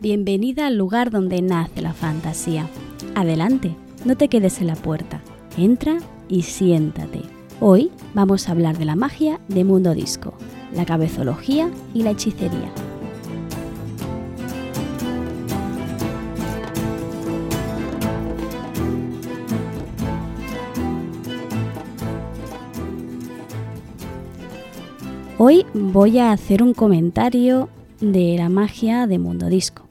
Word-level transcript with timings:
Bienvenida 0.00 0.68
al 0.68 0.76
lugar 0.76 1.10
donde 1.10 1.42
nace 1.42 1.82
la 1.82 1.92
fantasía. 1.92 2.68
Adelante, 3.16 3.74
no 4.04 4.16
te 4.16 4.28
quedes 4.28 4.60
en 4.60 4.68
la 4.68 4.76
puerta. 4.76 5.20
Entra 5.56 5.98
y 6.28 6.42
siéntate. 6.42 7.22
Hoy 7.58 7.90
vamos 8.14 8.48
a 8.48 8.52
hablar 8.52 8.78
de 8.78 8.84
la 8.84 8.94
magia 8.94 9.40
de 9.48 9.64
Mundo 9.64 9.94
Disco, 9.94 10.34
la 10.72 10.86
cabezología 10.86 11.68
y 11.94 12.04
la 12.04 12.12
hechicería. 12.12 12.70
Hoy 25.38 25.66
voy 25.74 26.18
a 26.18 26.30
hacer 26.30 26.62
un 26.62 26.72
comentario 26.72 27.68
de 28.00 28.36
la 28.38 28.48
magia 28.48 29.08
de 29.08 29.18
Mundo 29.18 29.48
Disco. 29.48 29.87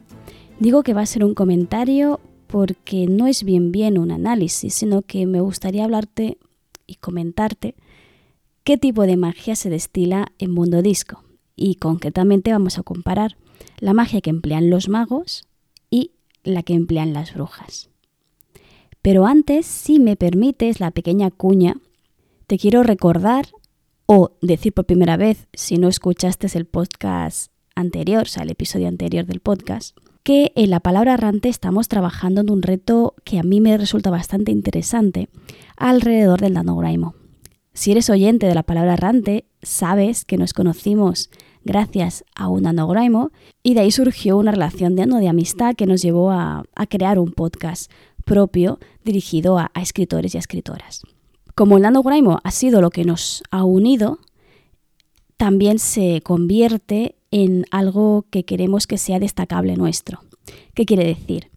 Digo 0.60 0.82
que 0.82 0.96
va 0.96 1.02
a 1.02 1.06
ser 1.06 1.24
un 1.24 1.36
comentario 1.36 2.20
porque 2.48 3.06
no 3.06 3.28
es 3.28 3.44
bien 3.44 3.72
bien 3.72 4.00
un 4.00 4.12
análisis, 4.12 4.74
sino 4.74 5.04
que 5.04 5.28
me 5.28 5.40
gustaría 5.40 5.84
hablarte 5.84 6.40
y 6.88 6.96
comentarte 6.96 7.76
qué 8.64 8.78
tipo 8.78 9.04
de 9.04 9.18
magia 9.18 9.56
se 9.56 9.70
destila 9.70 10.32
en 10.40 10.52
Mundo 10.52 10.82
Disco. 10.82 11.24
Y 11.56 11.76
concretamente 11.76 12.52
vamos 12.52 12.80
a 12.80 12.84
comparar 12.84 13.38
la 13.80 13.94
magia 13.94 14.22
que 14.22 14.32
emplean 14.32 14.70
los 14.70 14.90
magos 14.90 15.48
y 15.92 16.12
la 16.44 16.64
que 16.64 16.74
emplean 16.74 17.14
las 17.14 17.34
brujas. 17.34 17.90
Pero 19.04 19.28
antes, 19.28 19.66
si 19.68 20.00
me 20.00 20.16
permites 20.16 20.80
la 20.80 20.92
pequeña 20.92 21.30
cuña, 21.30 21.78
te 22.48 22.58
quiero 22.58 22.82
recordar 22.82 23.48
o 24.08 24.32
decir 24.42 24.74
por 24.74 24.86
primera 24.86 25.18
vez, 25.18 25.48
si 25.54 25.78
no 25.78 25.88
escuchaste 25.88 26.48
el 26.58 26.66
podcast 26.66 27.52
anterior, 27.76 28.24
o 28.24 28.26
sea, 28.30 28.44
el 28.44 28.52
episodio 28.52 28.88
anterior 28.88 29.26
del 29.26 29.40
podcast, 29.40 29.96
que 30.28 30.52
en 30.56 30.72
la 30.72 30.82
palabra 30.82 31.14
errante 31.14 31.48
estamos 31.48 31.88
trabajando 31.88 32.42
en 32.42 32.52
un 32.52 32.62
reto 32.62 33.16
que 33.24 33.40
a 33.40 33.44
mí 33.44 33.62
me 33.62 33.78
resulta 33.78 34.10
bastante 34.10 34.52
interesante 34.52 35.30
alrededor 35.78 36.42
del 36.42 36.52
nanograimo. 36.52 37.16
Si 37.72 37.94
eres 37.94 38.10
oyente 38.10 38.46
de 38.46 38.54
la 38.54 38.64
palabra 38.64 38.96
errante, 38.96 39.46
sabes 39.62 40.26
que 40.26 40.36
nos 40.36 40.52
conocimos 40.52 41.30
gracias 41.64 42.26
a 42.36 42.50
un 42.50 42.64
nanograimo 42.64 43.32
y 43.64 43.74
de 43.74 43.80
ahí 43.80 43.92
surgió 43.92 44.36
una 44.36 44.52
relación 44.52 44.98
de, 44.98 45.06
de 45.06 45.30
amistad 45.30 45.76
que 45.76 45.86
nos 45.86 46.02
llevó 46.02 46.30
a, 46.32 46.66
crear 46.90 47.20
un 47.20 47.32
podcast 47.32 47.90
propio 48.26 48.80
dirigido 49.06 49.58
a, 49.58 49.72
escritores 49.82 50.36
y 50.36 50.40
a 50.40 50.42
escritoras. 50.42 51.04
Como 51.56 51.78
el 51.78 51.84
nanograimo 51.84 52.40
ha 52.44 52.52
sido 52.52 52.82
lo 52.82 52.90
que 52.90 53.06
nos 53.06 53.44
ha 53.50 53.64
unido, 53.64 54.20
también 55.38 55.80
se 55.80 56.20
convierte 56.22 57.17
en 57.44 57.66
algo 57.72 58.26
que 58.30 58.46
queremos 58.46 58.88
que 58.88 58.98
sea 58.98 59.20
destacable 59.20 59.76
nuestro. 59.76 60.22
¿Qué 60.74 60.86
quiere 60.86 61.06
decir 61.06 61.50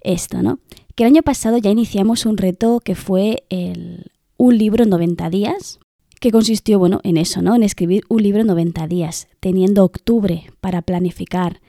esto, 0.00 0.42
no? 0.42 0.58
Que 0.94 1.04
el 1.04 1.08
año 1.08 1.22
pasado 1.22 1.58
ya 1.58 1.70
iniciamos 1.70 2.26
un 2.26 2.36
reto 2.36 2.80
que 2.80 2.94
fue 2.94 3.44
el, 3.48 4.12
un 4.36 4.58
libro 4.58 4.84
en 4.84 4.90
90 4.90 5.30
días, 5.30 5.80
que 6.20 6.30
consistió, 6.30 6.78
bueno, 6.78 7.00
en 7.02 7.16
eso, 7.16 7.42
¿no? 7.42 7.54
En 7.54 7.62
escribir 7.62 8.04
un 8.08 8.22
libro 8.22 8.40
en 8.40 8.46
90 8.46 8.86
días, 8.86 9.28
teniendo 9.40 9.84
octubre 9.84 10.44
para 10.60 10.82
planificar 10.82 11.60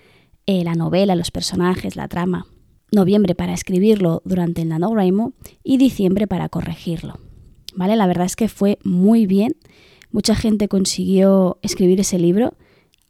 eh, 0.45 0.63
la 0.63 0.75
novela, 0.75 1.15
los 1.15 1.31
personajes, 1.31 1.95
la 1.95 2.07
trama, 2.07 2.45
noviembre 2.91 3.35
para 3.35 3.53
escribirlo 3.53 4.21
durante 4.25 4.61
el 4.61 4.69
NaNoWriMo 4.69 5.33
y 5.63 5.77
diciembre 5.77 6.27
para 6.27 6.49
corregirlo. 6.49 7.19
¿vale? 7.75 7.95
La 7.95 8.07
verdad 8.07 8.25
es 8.25 8.35
que 8.35 8.47
fue 8.47 8.79
muy 8.83 9.25
bien. 9.25 9.55
Mucha 10.11 10.35
gente 10.35 10.67
consiguió 10.67 11.57
escribir 11.61 11.99
ese 11.99 12.19
libro, 12.19 12.53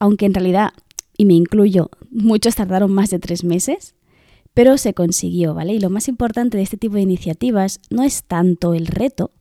aunque 0.06 0.28
en 0.28 0.36
realidad, 0.36 0.72
y 1.18 1.26
me 1.26 1.34
incluyo, 1.34 1.90
muchos 2.12 2.56
tardaron 2.56 2.94
más 2.94 3.10
de 3.10 3.18
tres 3.18 3.44
meses, 3.44 3.96
pero 4.54 4.78
se 4.78 4.94
consiguió, 4.94 5.56
¿vale? 5.56 5.74
Y 5.74 5.80
lo 5.80 5.90
más 5.90 6.08
importante 6.08 6.58
de 6.58 6.64
este 6.64 6.78
tipo 6.78 6.94
de 6.94 7.02
iniciativas 7.02 7.82
no 7.90 8.04
es 8.04 8.24
tanto 8.24 8.76
el 8.76 8.86
reto, 8.86 9.32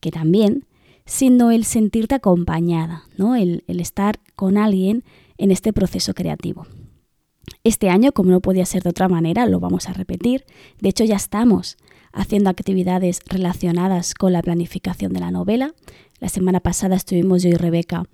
que 0.00 0.12
también, 0.12 0.66
sino 1.04 1.50
el 1.50 1.64
sentirte 1.64 2.14
acompañada, 2.14 3.04
¿no? 3.16 3.34
El, 3.34 3.64
el 3.66 3.80
estar 3.80 4.20
con 4.36 4.56
alguien 4.56 5.02
en 5.36 5.50
este 5.50 5.72
proceso 5.72 6.14
creativo. 6.14 6.66
Este 7.64 7.90
año, 7.90 8.12
como 8.12 8.30
no 8.30 8.40
podía 8.40 8.64
ser 8.64 8.84
de 8.84 8.90
otra 8.90 9.08
manera, 9.08 9.46
lo 9.46 9.58
vamos 9.58 9.88
a 9.88 9.92
repetir. 9.92 10.44
De 10.80 10.90
hecho, 10.90 11.02
ya 11.02 11.16
estamos 11.16 11.76
haciendo 12.12 12.50
actividades 12.50 13.18
relacionadas 13.26 14.14
con 14.14 14.32
la 14.32 14.42
planificación 14.42 15.12
de 15.12 15.20
la 15.20 15.32
novela. 15.32 15.74
La 16.20 16.28
semana 16.28 16.60
pasada 16.60 16.94
estuvimos 16.94 17.42
yo 17.42 17.48
y 17.48 17.54
Rebeca 17.54 18.04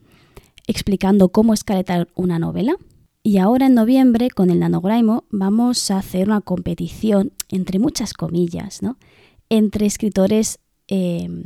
explicando 0.68 1.30
cómo 1.30 1.54
escaletar 1.54 2.08
una 2.14 2.38
novela. 2.38 2.76
Y 3.24 3.38
ahora 3.38 3.66
en 3.66 3.74
noviembre, 3.74 4.30
con 4.30 4.50
el 4.50 4.60
nanograimo, 4.60 5.24
vamos 5.30 5.90
a 5.90 5.98
hacer 5.98 6.28
una 6.28 6.40
competición, 6.40 7.32
entre 7.48 7.80
muchas 7.80 8.14
comillas, 8.14 8.80
¿no? 8.82 8.96
entre 9.48 9.86
escritores 9.86 10.60
em, 10.86 11.44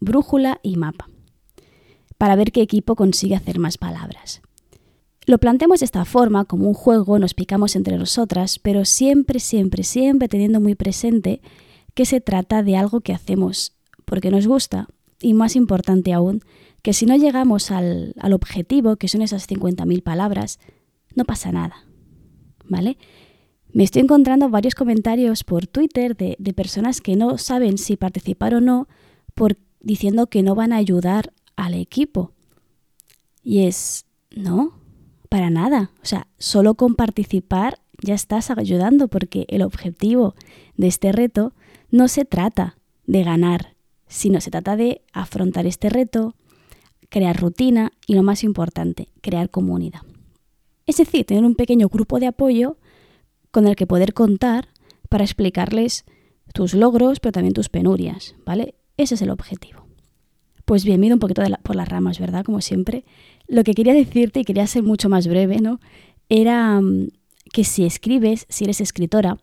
brújula 0.00 0.60
y 0.62 0.76
mapa, 0.76 1.08
para 2.18 2.36
ver 2.36 2.52
qué 2.52 2.62
equipo 2.62 2.94
consigue 2.94 3.34
hacer 3.34 3.58
más 3.58 3.78
palabras. 3.78 4.42
Lo 5.26 5.38
planteamos 5.38 5.80
de 5.80 5.86
esta 5.86 6.04
forma, 6.04 6.44
como 6.44 6.68
un 6.68 6.74
juego, 6.74 7.18
nos 7.18 7.34
picamos 7.34 7.76
entre 7.76 7.98
nosotras, 7.98 8.58
pero 8.58 8.84
siempre, 8.84 9.40
siempre, 9.40 9.82
siempre 9.82 10.28
teniendo 10.28 10.60
muy 10.60 10.74
presente 10.74 11.40
que 11.94 12.06
se 12.06 12.20
trata 12.20 12.62
de 12.62 12.76
algo 12.76 13.00
que 13.00 13.12
hacemos 13.12 13.74
porque 14.04 14.30
nos 14.30 14.46
gusta 14.46 14.88
y 15.20 15.34
más 15.34 15.56
importante 15.56 16.12
aún, 16.12 16.42
que 16.82 16.92
si 16.92 17.06
no 17.06 17.16
llegamos 17.16 17.70
al, 17.70 18.14
objetivo, 18.32 18.96
que 18.96 19.08
son 19.08 19.22
esas 19.22 19.48
50.000 19.48 20.02
palabras, 20.02 20.58
no 21.14 21.24
pasa 21.24 21.52
nada. 21.52 21.84
¿Vale? 22.64 22.98
Me 23.72 23.84
estoy 23.84 24.02
encontrando 24.02 24.48
varios 24.48 24.74
comentarios 24.74 25.44
por 25.44 25.66
Twitter 25.66 26.16
de, 26.16 26.36
de 26.38 26.52
personas 26.52 27.00
que 27.00 27.16
no 27.16 27.38
saben 27.38 27.78
si 27.78 27.96
participar 27.96 28.54
o 28.54 28.60
no 28.60 28.88
diciendo 29.80 30.26
que 30.28 30.42
no 30.42 30.54
van 30.54 30.72
a 30.72 30.76
ayudar 30.76 31.32
al 31.56 31.74
equipo. 31.74 32.32
Y 33.42 33.66
es, 33.66 34.06
no, 34.30 34.78
para 35.28 35.50
nada. 35.50 35.92
O 36.02 36.06
sea, 36.06 36.28
solo 36.38 36.74
con 36.74 36.94
participar 36.94 37.80
ya 38.02 38.14
estás 38.14 38.50
ayudando 38.50 39.08
porque 39.08 39.46
el 39.48 39.62
objetivo 39.62 40.34
de 40.76 40.86
este 40.86 41.12
reto 41.12 41.52
no 41.90 42.08
se 42.08 42.24
trata 42.24 42.78
de 43.06 43.24
ganar, 43.24 43.76
sino 44.06 44.40
se 44.40 44.50
trata 44.50 44.76
de 44.76 45.02
afrontar 45.12 45.66
este 45.66 45.88
reto, 45.88 46.34
crear 47.08 47.40
rutina 47.40 47.92
y 48.06 48.14
lo 48.14 48.22
más 48.22 48.44
importante, 48.44 49.08
crear 49.20 49.50
comunidad. 49.50 50.02
Es 50.86 50.96
decir, 50.96 51.24
tener 51.24 51.44
un 51.44 51.54
pequeño 51.54 51.88
grupo 51.88 52.18
de 52.18 52.26
apoyo 52.26 52.76
con 53.50 53.66
el 53.66 53.76
que 53.76 53.86
poder 53.86 54.14
contar 54.14 54.68
para 55.08 55.24
explicarles 55.24 56.04
tus 56.52 56.74
logros, 56.74 57.20
pero 57.20 57.32
también 57.32 57.54
tus 57.54 57.68
penurias, 57.68 58.34
¿vale? 58.44 58.74
Ese 58.96 59.14
es 59.14 59.22
el 59.22 59.30
objetivo. 59.30 59.86
Pues 60.64 60.84
bien, 60.84 61.00
miro 61.00 61.14
un 61.14 61.20
poquito 61.20 61.42
por 61.62 61.76
las 61.76 61.88
ramas, 61.88 62.18
¿verdad? 62.18 62.44
Como 62.44 62.60
siempre. 62.60 63.04
Lo 63.46 63.64
que 63.64 63.74
quería 63.74 63.94
decirte, 63.94 64.40
y 64.40 64.44
quería 64.44 64.66
ser 64.66 64.82
mucho 64.82 65.08
más 65.08 65.26
breve, 65.26 65.60
¿no? 65.60 65.80
Era 66.28 66.80
mm, 66.80 67.08
que 67.52 67.64
si 67.64 67.84
escribes, 67.84 68.46
si 68.48 68.64
eres 68.64 68.80
escritora, 68.80 69.38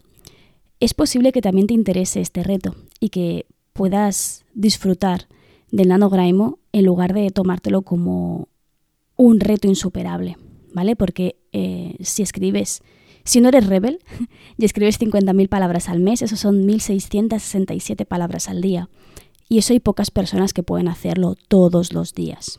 es 0.80 0.94
posible 0.94 1.32
que 1.32 1.42
también 1.42 1.68
te 1.68 1.74
interese 1.74 2.22
este 2.22 2.44
reto 2.44 2.76
y 3.00 3.10
que 3.10 3.48
puedas 3.74 4.46
disfrutar 4.54 5.28
del 5.72 5.90
nanograimo 5.90 6.60
en 6.72 6.86
lugar 6.86 7.14
de 7.14 7.30
tomártelo 7.30 7.82
como 7.82 8.50
un 9.16 9.40
reto 9.40 9.68
insuperable, 9.68 10.38
¿vale? 10.74 10.96
Porque 10.96 11.38
eh, 11.52 11.96
si 12.02 12.24
escribes, 12.24 12.82
si 13.24 13.42
no 13.42 13.50
eres 13.50 13.68
rebel 13.68 14.00
y 14.58 14.66
escribes 14.66 15.00
50.000 15.00 15.50
palabras 15.50 15.90
al 15.90 16.00
mes, 16.00 16.22
eso 16.22 16.36
son 16.36 16.68
1.667 16.68 18.06
palabras 18.06 18.50
al 18.50 18.62
día. 18.62 18.90
Y 19.48 19.60
eso 19.60 19.74
hay 19.74 19.80
pocas 19.80 20.12
personas 20.12 20.54
que 20.54 20.64
pueden 20.64 20.88
hacerlo 20.88 21.36
todos 21.48 21.94
los 21.94 22.14
días. 22.14 22.58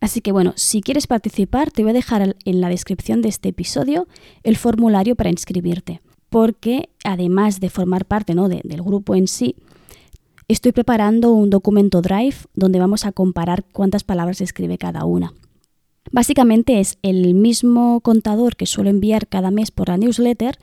Así 0.00 0.20
que 0.20 0.32
bueno, 0.32 0.52
si 0.56 0.80
quieres 0.80 1.06
participar, 1.06 1.70
te 1.70 1.82
voy 1.82 1.90
a 1.90 1.94
dejar 1.94 2.36
en 2.44 2.60
la 2.60 2.68
descripción 2.68 3.22
de 3.22 3.28
este 3.28 3.50
episodio 3.50 4.08
el 4.42 4.56
formulario 4.56 5.16
para 5.16 5.30
inscribirte 5.30 6.00
porque 6.28 6.90
además 7.04 7.60
de 7.60 7.70
formar 7.70 8.04
parte 8.04 8.34
¿no? 8.34 8.48
del 8.48 8.82
grupo 8.82 9.14
en 9.14 9.28
sí, 9.28 9.56
estoy 10.48 10.72
preparando 10.72 11.32
un 11.32 11.50
documento 11.50 12.02
Drive 12.02 12.36
donde 12.54 12.78
vamos 12.78 13.04
a 13.04 13.12
comparar 13.12 13.64
cuántas 13.72 14.04
palabras 14.04 14.40
escribe 14.40 14.78
cada 14.78 15.04
una. 15.04 15.32
Básicamente 16.12 16.78
es 16.80 16.98
el 17.02 17.34
mismo 17.34 18.00
contador 18.00 18.56
que 18.56 18.66
suelo 18.66 18.90
enviar 18.90 19.26
cada 19.26 19.50
mes 19.50 19.70
por 19.70 19.88
la 19.88 19.96
newsletter, 19.96 20.58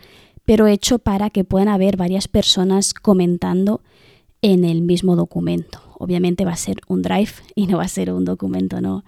pero 0.45 0.67
hecho 0.67 0.99
para 0.99 1.29
que 1.29 1.43
puedan 1.43 1.67
haber 1.67 1.97
varias 1.97 2.27
personas 2.27 2.93
comentando 2.93 3.81
en 4.41 4.63
el 4.63 4.81
mismo 4.81 5.15
documento. 5.15 5.79
Obviamente 5.99 6.45
va 6.45 6.51
a 6.51 6.57
ser 6.57 6.77
un 6.87 7.01
drive 7.01 7.31
y 7.55 7.67
no 7.67 7.77
va 7.77 7.83
a 7.83 7.89
ser 7.89 8.11
un 8.11 8.25
documento 8.25 8.81
no 8.81 9.03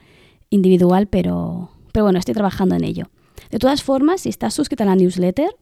individual, 0.49 1.07
pero, 1.07 1.69
pero 1.91 2.05
bueno, 2.05 2.19
estoy 2.19 2.33
trabajando 2.33 2.75
en 2.75 2.83
ello. 2.83 3.09
De 3.49 3.59
todas 3.59 3.83
formas, 3.83 4.21
si 4.21 4.29
estás 4.29 4.53
suscrita 4.53 4.83
a 4.83 4.87
la 4.87 4.95
newsletter, 4.95 5.55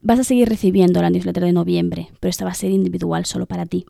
Vas 0.00 0.20
a 0.20 0.24
seguir 0.24 0.48
recibiendo 0.48 1.02
la 1.02 1.10
newsletter 1.10 1.44
de 1.44 1.52
noviembre, 1.52 2.08
pero 2.20 2.30
esta 2.30 2.44
va 2.44 2.52
a 2.52 2.54
ser 2.54 2.70
individual 2.70 3.26
solo 3.26 3.46
para 3.46 3.66
ti. 3.66 3.84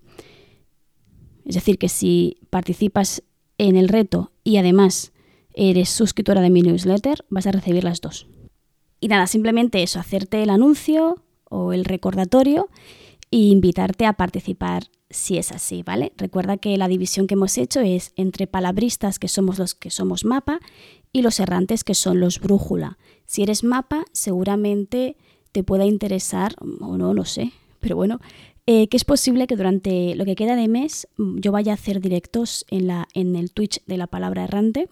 Es 1.48 1.54
decir, 1.54 1.78
que 1.78 1.88
si 1.88 2.36
participas 2.50 3.22
en 3.56 3.76
el 3.76 3.88
reto 3.88 4.32
y 4.44 4.58
además 4.58 5.12
eres 5.54 5.88
suscriptora 5.88 6.42
de 6.42 6.50
mi 6.50 6.60
newsletter, 6.60 7.24
vas 7.30 7.46
a 7.46 7.52
recibir 7.52 7.84
las 7.84 8.02
dos. 8.02 8.28
Y 9.00 9.08
nada, 9.08 9.26
simplemente 9.26 9.82
eso, 9.82 9.98
hacerte 9.98 10.42
el 10.42 10.50
anuncio 10.50 11.24
o 11.44 11.72
el 11.72 11.86
recordatorio 11.86 12.68
e 13.30 13.38
invitarte 13.38 14.04
a 14.04 14.12
participar 14.12 14.84
si 15.08 15.38
es 15.38 15.50
así, 15.50 15.82
¿vale? 15.82 16.12
Recuerda 16.18 16.58
que 16.58 16.76
la 16.76 16.86
división 16.86 17.26
que 17.26 17.34
hemos 17.34 17.56
hecho 17.56 17.80
es 17.80 18.12
entre 18.16 18.46
palabristas, 18.46 19.18
que 19.18 19.28
somos 19.28 19.58
los 19.58 19.74
que 19.74 19.90
somos 19.90 20.26
mapa, 20.26 20.60
y 21.12 21.22
los 21.22 21.40
errantes, 21.40 21.82
que 21.82 21.94
son 21.94 22.20
los 22.20 22.40
brújula. 22.40 22.98
Si 23.24 23.42
eres 23.42 23.64
mapa, 23.64 24.04
seguramente 24.12 25.16
te 25.52 25.64
pueda 25.64 25.86
interesar, 25.86 26.54
o 26.60 26.98
no, 26.98 27.14
no 27.14 27.24
sé, 27.24 27.52
pero 27.80 27.96
bueno, 27.96 28.20
eh, 28.70 28.86
que 28.88 28.98
es 28.98 29.06
posible 29.06 29.46
que 29.46 29.56
durante 29.56 30.14
lo 30.14 30.26
que 30.26 30.34
queda 30.36 30.54
de 30.54 30.68
mes 30.68 31.08
mm, 31.16 31.38
yo 31.38 31.52
vaya 31.52 31.72
a 31.72 31.74
hacer 31.74 32.02
directos 32.02 32.66
en, 32.68 32.86
la, 32.86 33.08
en 33.14 33.34
el 33.34 33.50
Twitch 33.50 33.82
de 33.86 33.96
la 33.96 34.06
palabra 34.06 34.44
errante 34.44 34.90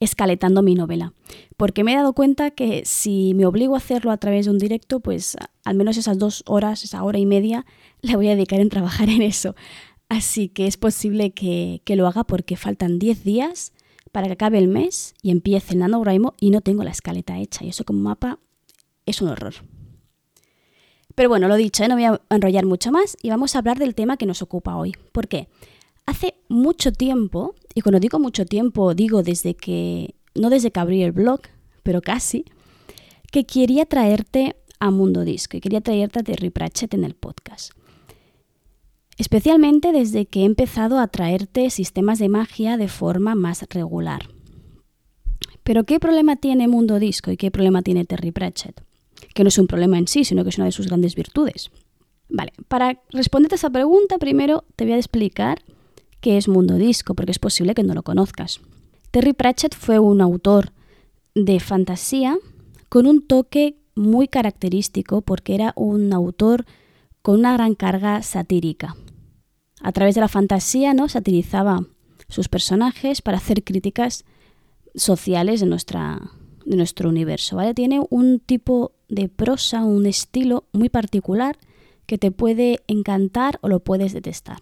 escaletando 0.00 0.60
mi 0.60 0.74
novela. 0.74 1.12
Porque 1.56 1.84
me 1.84 1.92
he 1.92 1.94
dado 1.94 2.14
cuenta 2.14 2.50
que 2.50 2.82
si 2.84 3.32
me 3.34 3.46
obligo 3.46 3.74
a 3.74 3.78
hacerlo 3.78 4.10
a 4.10 4.16
través 4.16 4.46
de 4.46 4.50
un 4.50 4.58
directo, 4.58 4.98
pues 4.98 5.36
al 5.64 5.76
menos 5.76 5.96
esas 5.96 6.18
dos 6.18 6.42
horas, 6.48 6.82
esa 6.82 7.04
hora 7.04 7.20
y 7.20 7.26
media, 7.26 7.64
la 8.02 8.16
voy 8.16 8.26
a 8.26 8.34
dedicar 8.34 8.58
en 8.58 8.70
trabajar 8.70 9.08
en 9.08 9.22
eso. 9.22 9.54
Así 10.08 10.48
que 10.48 10.66
es 10.66 10.76
posible 10.76 11.30
que, 11.30 11.80
lo 11.86 12.08
haga 12.08 12.24
porque 12.24 12.56
faltan 12.56 12.98
10 12.98 13.22
días 13.22 13.72
para 14.10 14.26
que 14.26 14.32
acabe 14.32 14.58
el 14.58 14.66
mes 14.66 15.14
y 15.22 15.30
empiece 15.30 15.74
el 15.74 15.78
NaNoWriMo 15.78 16.34
y 16.40 16.50
no 16.50 16.60
tengo 16.60 16.82
la 16.82 16.90
escaleta 16.90 17.38
hecha. 17.38 17.64
Y 17.64 17.68
eso 17.68 17.84
como 17.84 18.00
mapa 18.00 18.40
es 19.04 19.22
un 19.22 19.28
horror. 19.28 19.54
Pero 21.16 21.30
bueno, 21.30 21.48
lo 21.48 21.56
dicho, 21.56 21.82
¿eh? 21.82 21.88
no 21.88 21.94
voy 21.94 22.04
a 22.04 22.20
enrollar 22.28 22.66
mucho 22.66 22.92
más 22.92 23.16
y 23.22 23.30
vamos 23.30 23.56
a 23.56 23.58
hablar 23.58 23.78
del 23.78 23.94
tema 23.94 24.18
que 24.18 24.26
nos 24.26 24.42
ocupa 24.42 24.76
hoy. 24.76 24.92
¿Por 25.12 25.28
qué? 25.28 25.48
Hace 26.04 26.34
mucho 26.48 26.92
tiempo, 26.92 27.54
y 27.74 27.80
cuando 27.80 27.98
digo 27.98 28.18
mucho 28.18 28.44
tiempo, 28.44 28.94
digo 28.94 29.22
desde 29.22 29.54
que, 29.54 30.14
no 30.34 30.50
desde 30.50 30.70
que 30.70 30.78
abrí 30.78 31.02
el 31.02 31.12
blog, 31.12 31.40
pero 31.82 32.02
casi, 32.02 32.44
que 33.32 33.46
quería 33.46 33.86
traerte 33.86 34.56
a 34.78 34.90
Mundo 34.90 35.24
Disco 35.24 35.56
y 35.56 35.60
quería 35.62 35.80
traerte 35.80 36.18
a 36.18 36.22
Terry 36.22 36.50
Pratchett 36.50 36.92
en 36.92 37.02
el 37.02 37.14
podcast. 37.14 37.72
Especialmente 39.16 39.92
desde 39.92 40.26
que 40.26 40.42
he 40.42 40.44
empezado 40.44 40.98
a 40.98 41.08
traerte 41.08 41.70
sistemas 41.70 42.18
de 42.18 42.28
magia 42.28 42.76
de 42.76 42.88
forma 42.88 43.34
más 43.34 43.64
regular. 43.70 44.28
Pero 45.64 45.84
¿qué 45.84 45.98
problema 45.98 46.36
tiene 46.36 46.68
Mundo 46.68 46.98
Disco 46.98 47.30
y 47.30 47.38
qué 47.38 47.50
problema 47.50 47.80
tiene 47.80 48.04
Terry 48.04 48.32
Pratchett? 48.32 48.85
Que 49.34 49.44
no 49.44 49.48
es 49.48 49.58
un 49.58 49.66
problema 49.66 49.98
en 49.98 50.08
sí, 50.08 50.24
sino 50.24 50.42
que 50.42 50.50
es 50.50 50.58
una 50.58 50.66
de 50.66 50.72
sus 50.72 50.86
grandes 50.86 51.14
virtudes. 51.14 51.70
Vale, 52.28 52.52
para 52.68 53.00
responderte 53.10 53.54
a 53.54 53.56
esa 53.56 53.70
pregunta, 53.70 54.18
primero 54.18 54.64
te 54.74 54.84
voy 54.84 54.94
a 54.94 54.98
explicar 54.98 55.62
qué 56.20 56.36
es 56.36 56.48
Mundo 56.48 56.74
Disco, 56.74 57.14
porque 57.14 57.32
es 57.32 57.38
posible 57.38 57.74
que 57.74 57.84
no 57.84 57.94
lo 57.94 58.02
conozcas. 58.02 58.60
Terry 59.10 59.32
Pratchett 59.32 59.74
fue 59.74 59.98
un 59.98 60.20
autor 60.20 60.72
de 61.34 61.60
fantasía 61.60 62.36
con 62.88 63.06
un 63.06 63.26
toque 63.26 63.78
muy 63.94 64.28
característico 64.28 65.22
porque 65.22 65.54
era 65.54 65.72
un 65.76 66.12
autor 66.12 66.66
con 67.22 67.40
una 67.40 67.52
gran 67.54 67.74
carga 67.74 68.22
satírica. 68.22 68.96
A 69.80 69.92
través 69.92 70.14
de 70.14 70.20
la 70.20 70.28
fantasía 70.28 70.94
¿no? 70.94 71.08
satirizaba 71.08 71.80
sus 72.28 72.48
personajes 72.48 73.22
para 73.22 73.38
hacer 73.38 73.64
críticas 73.64 74.24
sociales 74.94 75.60
de, 75.60 75.66
nuestra, 75.66 76.20
de 76.66 76.76
nuestro 76.76 77.08
universo. 77.08 77.56
¿vale? 77.56 77.72
Tiene 77.72 78.00
un 78.10 78.40
tipo 78.40 78.92
de 79.08 79.28
prosa, 79.28 79.84
un 79.84 80.04
estilo 80.04 80.64
muy 80.72 80.90
particular 80.90 81.56
que 82.06 82.18
te 82.18 82.30
puede 82.30 82.82
encantar 82.86 83.58
o 83.62 83.68
lo 83.68 83.80
puedes 83.80 84.12
detestar. 84.12 84.58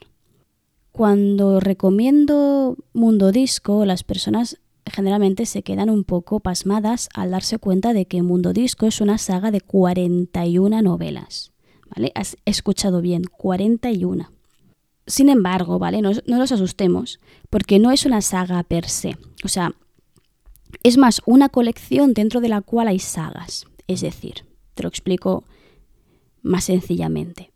Cuando 0.92 1.58
recomiendo 1.58 2.76
Mundo 2.92 3.32
Disco, 3.32 3.84
las 3.84 4.04
personas 4.04 4.60
generalmente 4.86 5.46
se 5.46 5.62
quedan 5.62 5.90
un 5.90 6.04
poco 6.04 6.40
pasmadas 6.40 7.08
al 7.14 7.30
darse 7.30 7.58
cuenta 7.58 7.92
de 7.92 8.06
que 8.06 8.22
Mundo 8.22 8.52
Disco 8.52 8.86
es 8.86 9.00
una 9.00 9.18
saga 9.18 9.50
de 9.50 9.60
41 9.60 10.82
novelas. 10.82 11.52
¿Vale? 11.94 12.12
Has 12.14 12.36
escuchado 12.44 13.00
bien, 13.00 13.24
41. 13.24 14.30
Sin 15.06 15.28
embargo, 15.28 15.78
¿vale? 15.78 16.00
No, 16.00 16.12
no 16.26 16.38
nos 16.38 16.52
asustemos, 16.52 17.20
porque 17.50 17.78
no 17.78 17.90
es 17.90 18.06
una 18.06 18.22
saga 18.22 18.62
per 18.62 18.88
se. 18.88 19.16
O 19.44 19.48
sea, 19.48 19.74
es 20.84 20.98
más 20.98 21.22
una 21.24 21.48
colección 21.48 22.12
dentro 22.12 22.40
de 22.40 22.50
la 22.50 22.60
cual 22.60 22.88
hay 22.88 23.00
sagas. 23.00 23.66
Es 23.88 24.02
decir, 24.02 24.44
te 24.74 24.82
lo 24.82 24.88
explico 24.88 25.44
más 26.42 26.64
sencillamente. 26.64 27.50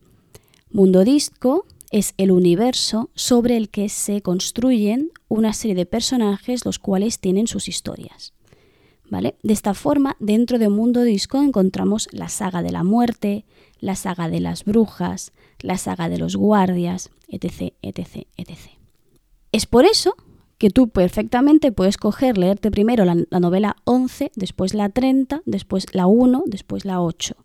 Mundo 0.71 1.05
Disco 1.05 1.67
es 1.91 2.15
el 2.17 2.31
universo 2.31 3.11
sobre 3.15 3.57
el 3.57 3.69
que 3.69 3.91
se 3.91 4.23
construyen 4.23 5.13
una 5.29 5.53
serie 5.53 5.77
de 5.77 5.87
personajes 5.87 6.65
los 6.65 6.79
cuales 6.79 7.21
tienen 7.21 7.47
sus 7.47 7.69
historias. 7.69 8.33
¿Vale? 9.11 9.37
De 9.43 9.53
esta 9.53 9.73
forma, 9.73 10.17
dentro 10.19 10.59
de 10.59 10.69
Mundo 10.69 11.03
Disco 11.03 11.41
encontramos 11.41 12.09
la 12.13 12.29
saga 12.29 12.63
de 12.63 12.73
la 12.73 12.83
muerte, 12.83 13.45
la 13.79 13.95
saga 13.95 14.29
de 14.29 14.41
las 14.41 14.65
brujas, 14.65 15.33
la 15.61 15.79
saga 15.79 16.09
de 16.09 16.19
los 16.19 16.37
guardias, 16.37 17.11
etc, 17.29 17.75
etc, 17.83 18.27
etc. 18.37 18.59
Es 19.53 19.67
por 19.67 19.85
eso 19.85 20.15
que 20.59 20.71
tú 20.71 20.89
perfectamente 20.89 21.73
puedes 21.73 21.97
coger, 21.97 22.37
leerte 22.37 22.71
primero 22.71 23.05
la, 23.05 23.17
la 23.31 23.41
novela 23.41 23.77
11, 23.85 24.33
después 24.35 24.75
la 24.75 24.89
30, 24.89 25.43
después 25.47 25.87
la 25.95 26.07
1, 26.07 26.45
después 26.47 26.85
la 26.85 27.01
8. 27.01 27.37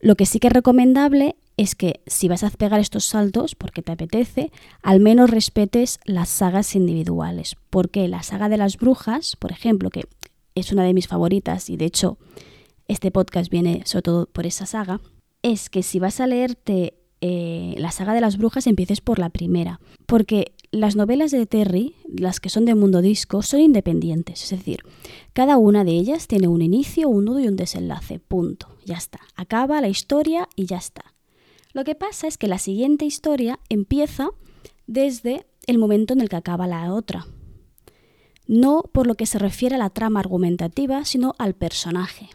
Lo 0.00 0.14
que 0.14 0.26
sí 0.26 0.38
que 0.38 0.48
es 0.48 0.52
recomendable 0.52 1.36
es 1.56 1.74
que 1.74 2.00
si 2.06 2.28
vas 2.28 2.44
a 2.44 2.50
pegar 2.50 2.80
estos 2.80 3.04
saltos 3.04 3.54
porque 3.54 3.82
te 3.82 3.92
apetece, 3.92 4.52
al 4.82 5.00
menos 5.00 5.30
respetes 5.30 6.00
las 6.04 6.28
sagas 6.28 6.74
individuales. 6.74 7.56
Porque 7.70 8.08
la 8.08 8.22
saga 8.22 8.48
de 8.48 8.58
las 8.58 8.76
brujas, 8.76 9.36
por 9.36 9.52
ejemplo, 9.52 9.90
que 9.90 10.04
es 10.54 10.72
una 10.72 10.84
de 10.84 10.94
mis 10.94 11.08
favoritas 11.08 11.70
y 11.70 11.76
de 11.76 11.86
hecho 11.86 12.18
este 12.88 13.10
podcast 13.10 13.50
viene 13.50 13.82
sobre 13.84 14.02
todo 14.02 14.26
por 14.26 14.46
esa 14.46 14.66
saga, 14.66 15.00
es 15.42 15.70
que 15.70 15.82
si 15.82 15.98
vas 15.98 16.20
a 16.20 16.26
leerte 16.26 16.94
eh, 17.20 17.74
la 17.78 17.90
saga 17.90 18.14
de 18.14 18.20
las 18.20 18.36
brujas 18.36 18.66
empieces 18.66 19.00
por 19.00 19.18
la 19.18 19.30
primera. 19.30 19.80
Porque 20.06 20.54
las 20.70 20.96
novelas 20.96 21.30
de 21.30 21.46
Terry, 21.46 21.94
las 22.06 22.40
que 22.40 22.48
son 22.48 22.64
de 22.64 22.74
mundo 22.74 23.02
disco, 23.02 23.42
son 23.42 23.60
independientes. 23.60 24.44
Es 24.44 24.50
decir, 24.50 24.80
cada 25.32 25.56
una 25.56 25.84
de 25.84 25.92
ellas 25.92 26.26
tiene 26.26 26.48
un 26.48 26.62
inicio, 26.62 27.08
un 27.08 27.26
nudo 27.26 27.40
y 27.40 27.48
un 27.48 27.56
desenlace. 27.56 28.18
Punto. 28.18 28.68
Ya 28.84 28.96
está. 28.96 29.20
Acaba 29.34 29.80
la 29.80 29.88
historia 29.88 30.48
y 30.56 30.66
ya 30.66 30.76
está. 30.76 31.14
Lo 31.72 31.84
que 31.84 31.94
pasa 31.94 32.26
es 32.26 32.38
que 32.38 32.48
la 32.48 32.58
siguiente 32.58 33.04
historia 33.04 33.60
empieza 33.68 34.30
desde 34.86 35.46
el 35.66 35.78
momento 35.78 36.14
en 36.14 36.20
el 36.20 36.28
que 36.28 36.36
acaba 36.36 36.66
la 36.66 36.92
otra. 36.92 37.26
No 38.46 38.82
por 38.92 39.06
lo 39.06 39.16
que 39.16 39.26
se 39.26 39.38
refiere 39.38 39.74
a 39.74 39.78
la 39.78 39.90
trama 39.90 40.20
argumentativa, 40.20 41.04
sino 41.04 41.34
al 41.38 41.54
personaje. 41.54 42.30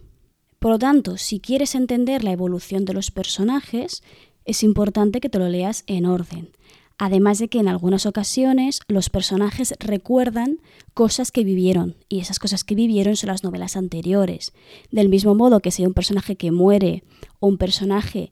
Por 0.59 0.71
lo 0.71 0.79
tanto, 0.79 1.17
si 1.17 1.39
quieres 1.39 1.73
entender 1.73 2.23
la 2.23 2.33
evolución 2.33 2.85
de 2.85 2.93
los 2.93 3.09
personajes, 3.09 4.03
es 4.45 4.61
importante 4.61 5.21
que 5.21 5.29
te 5.29 5.39
lo 5.39 5.49
leas 5.49 5.83
en 5.87 6.05
orden. 6.05 6.51
Además 6.97 7.39
de 7.39 7.47
que 7.47 7.59
en 7.59 7.67
algunas 7.67 8.05
ocasiones 8.05 8.81
los 8.87 9.09
personajes 9.09 9.73
recuerdan 9.79 10.59
cosas 10.93 11.31
que 11.31 11.43
vivieron 11.43 11.95
y 12.09 12.19
esas 12.19 12.37
cosas 12.37 12.63
que 12.63 12.75
vivieron 12.75 13.15
son 13.15 13.29
las 13.29 13.43
novelas 13.43 13.75
anteriores. 13.75 14.53
Del 14.91 15.09
mismo 15.09 15.33
modo 15.33 15.61
que 15.61 15.71
si 15.71 15.85
un 15.85 15.93
personaje 15.93 16.35
que 16.35 16.51
muere 16.51 17.03
o 17.39 17.47
un 17.47 17.57
personaje 17.57 18.31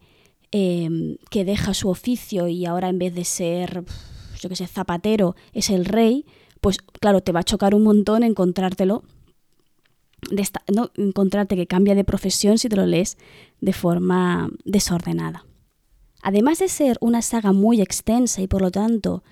Em, 0.51 1.17
que 1.29 1.45
deja 1.45 1.75
su 1.75 1.89
oficio 1.89 2.47
y 2.47 2.65
ahora 2.65 2.89
en 2.89 2.97
vez 2.97 3.13
de 3.13 3.23
ser, 3.23 3.83
yo 4.39 4.49
que 4.49 4.55
sé, 4.55 4.65
zapatero, 4.65 5.35
es 5.53 5.69
el 5.69 5.85
rey, 5.85 6.25
pues 6.59 6.79
claro, 6.79 7.21
te 7.21 7.31
va 7.31 7.41
a 7.41 7.43
chocar 7.43 7.75
un 7.75 7.83
montón 7.83 8.23
encontrártelo, 8.23 9.03
de 10.31 10.47
¿no? 10.73 10.89
encontrarte 10.95 11.55
que 11.55 11.67
cambia 11.67 11.93
de 11.93 12.03
profesión 12.03 12.57
si 12.57 12.67
te 12.67 12.75
lo 12.75 12.87
lees 12.87 13.19
de 13.61 13.73
forma 13.73 14.49
desordenada. 14.65 15.45
Además 16.21 16.59
de 16.59 16.67
ser 16.67 16.97
una 17.01 17.21
saga 17.21 17.53
muy 17.53 17.81
extensa 17.81 18.41
y 18.41 18.47
por 18.47 18.61
lo 18.61 18.71
tanto 18.71 19.23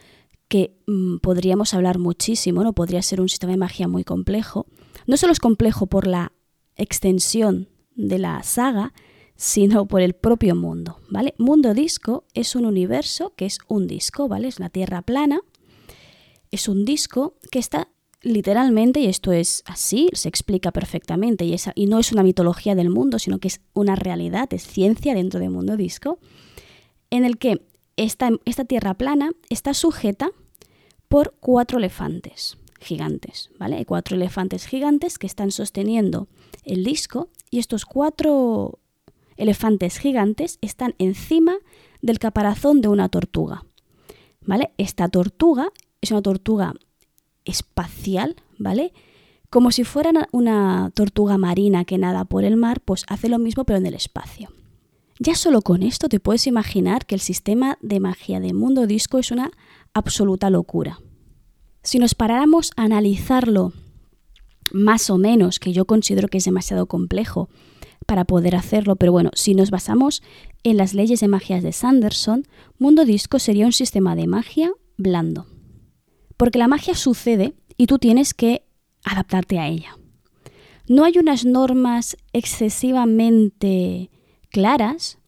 que 0.48 0.77
mm, 0.88 1.17
podríamos 1.17 1.74
hablar 1.74 2.00
muchísimo, 2.00 2.63
no 2.63 2.74
podría 2.74 3.01
ser 3.01 3.22
un 3.22 3.29
sistema 3.29 3.51
de 3.51 3.58
magia 3.58 3.88
muy 3.88 4.03
complejo, 4.03 4.65
no 5.06 5.17
solo 5.17 5.34
es 5.34 5.39
complejo 5.39 5.88
por 5.88 6.08
la 6.08 6.32
extensión 6.75 7.70
de 7.96 8.20
la 8.20 8.41
saga, 8.44 8.94
sino 9.36 9.88
por 9.88 10.01
el 10.01 10.13
propio 10.13 10.56
mundo, 10.56 11.00
¿vale? 11.10 11.36
Mundo 11.38 11.74
disco 11.74 12.25
es 12.34 12.56
un 12.56 12.65
universo 12.65 13.34
que 13.36 13.46
es 13.46 13.60
un 13.67 13.88
disco, 13.88 14.27
¿vale? 14.27 14.48
Es 14.48 14.58
una 14.58 14.70
tierra 14.70 15.01
plana, 15.01 15.41
es 16.51 16.67
un 16.67 16.86
disco 16.86 17.36
que 17.51 17.60
está 17.60 17.89
literalmente, 18.22 19.00
y 19.00 19.06
esto 19.06 19.32
es 19.32 19.63
así, 19.65 20.10
se 20.13 20.27
explica 20.27 20.72
perfectamente, 20.72 21.46
y, 21.46 21.86
no 21.86 22.00
es 22.00 22.12
una 22.12 22.24
mitología 22.24 22.74
del 22.74 22.89
mundo, 22.89 23.20
sino 23.20 23.39
que 23.39 23.48
es 23.48 23.62
una 23.74 23.96
realidad, 23.96 24.51
es 24.53 24.65
ciencia 24.65 25.13
dentro 25.13 25.39
del 25.39 25.51
mundo 25.51 25.77
disco, 25.77 26.20
en 27.09 27.25
el 27.25 27.37
que 27.37 27.61
esta, 27.95 28.31
tierra 28.67 28.93
plana 28.93 29.31
está 29.49 29.73
sujeta 29.73 30.29
por 31.07 31.35
cuatro 31.39 31.79
elefantes 31.79 32.57
gigantes, 32.79 33.49
¿vale? 33.57 33.77
Hay 33.77 33.85
cuatro 33.85 34.15
elefantes 34.15 34.65
gigantes 34.65 35.17
que 35.17 35.25
están 35.25 35.51
sosteniendo 35.51 36.27
el 36.63 36.83
disco 36.83 37.29
y 37.49 37.59
estos 37.59 37.85
cuatro 37.85 38.79
elefantes 39.35 39.97
gigantes 39.97 40.59
están 40.61 40.93
encima 40.99 41.55
del 42.01 42.19
caparazón 42.19 42.81
de 42.81 42.87
una 42.87 43.09
tortuga. 43.09 43.65
¿Vale? 44.41 44.71
Esta 44.77 45.09
tortuga 45.09 45.71
es 46.01 46.11
una 46.11 46.21
tortuga 46.21 46.73
espacial, 47.45 48.35
¿vale? 48.57 48.93
Como 49.49 49.71
si 49.71 49.83
fuera 49.83 50.11
una 50.31 50.91
tortuga 50.93 51.37
marina 51.37 51.83
que 51.83 51.97
nada 51.97 52.25
por 52.25 52.43
el 52.43 52.57
mar, 52.57 52.81
pues 52.81 53.05
hace 53.07 53.27
lo 53.27 53.39
mismo 53.39 53.63
pero 53.65 53.79
en 53.79 53.85
el 53.85 53.93
espacio. 53.93 54.49
Ya 55.19 55.36
solo 55.36 55.62
con 55.62 55.81
esto 55.81 56.09
te 56.09 56.19
puedes 56.19 56.45
imaginar 56.45 57.05
que 57.05 57.15
el 57.15 57.21
sistema 57.21 57.77
de 57.81 58.00
magia 58.00 58.39
de 58.39 58.53
Mundo 58.53 58.86
Disco 58.86 59.17
es 59.17 59.31
una 59.31 59.51
absoluta 59.93 60.50
locura. 60.50 61.00
Si 61.81 61.97
nos 61.97 62.13
paráramos 62.13 62.71
a 62.75 62.83
analizarlo 62.83 63.74
más 64.71 65.09
o 65.09 65.17
menos, 65.17 65.59
que 65.59 65.74
yo 65.74 65.86
considero 65.86 66.27
que 66.27 66.38
es 66.38 66.45
demasiado 66.45 66.86
complejo 66.86 67.50
para 68.05 68.25
poder 68.25 68.55
hacerlo, 68.55 68.95
pero 68.95 69.12
bueno, 69.12 69.31
si 69.33 69.55
nos 69.55 69.71
basamos 69.71 70.21
en 70.63 70.77
las 70.77 70.93
leyes 70.93 71.19
de 71.19 71.27
magia 71.27 71.62
de 71.62 71.71
Sanderson, 71.71 72.47
Mundo 72.77 73.03
Disco 73.05 73.39
sería 73.39 73.65
un 73.65 73.74
sistema 73.74 74.15
de 74.15 74.27
magia 74.27 74.71
blando. 74.97 75.47
Porque 76.36 76.59
la 76.59 76.67
magia 76.67 76.93
sucede 76.93 77.55
y 77.75 77.88
tú 77.88 77.97
tienes 77.97 78.33
que 78.33 78.63
adaptarte 79.03 79.57
a 79.59 79.67
ella. 79.67 79.97
No 80.88 81.03
hay 81.05 81.17
unas 81.17 81.43
normas 81.43 82.17
excesivamente 82.33 84.12
claras 84.57 85.19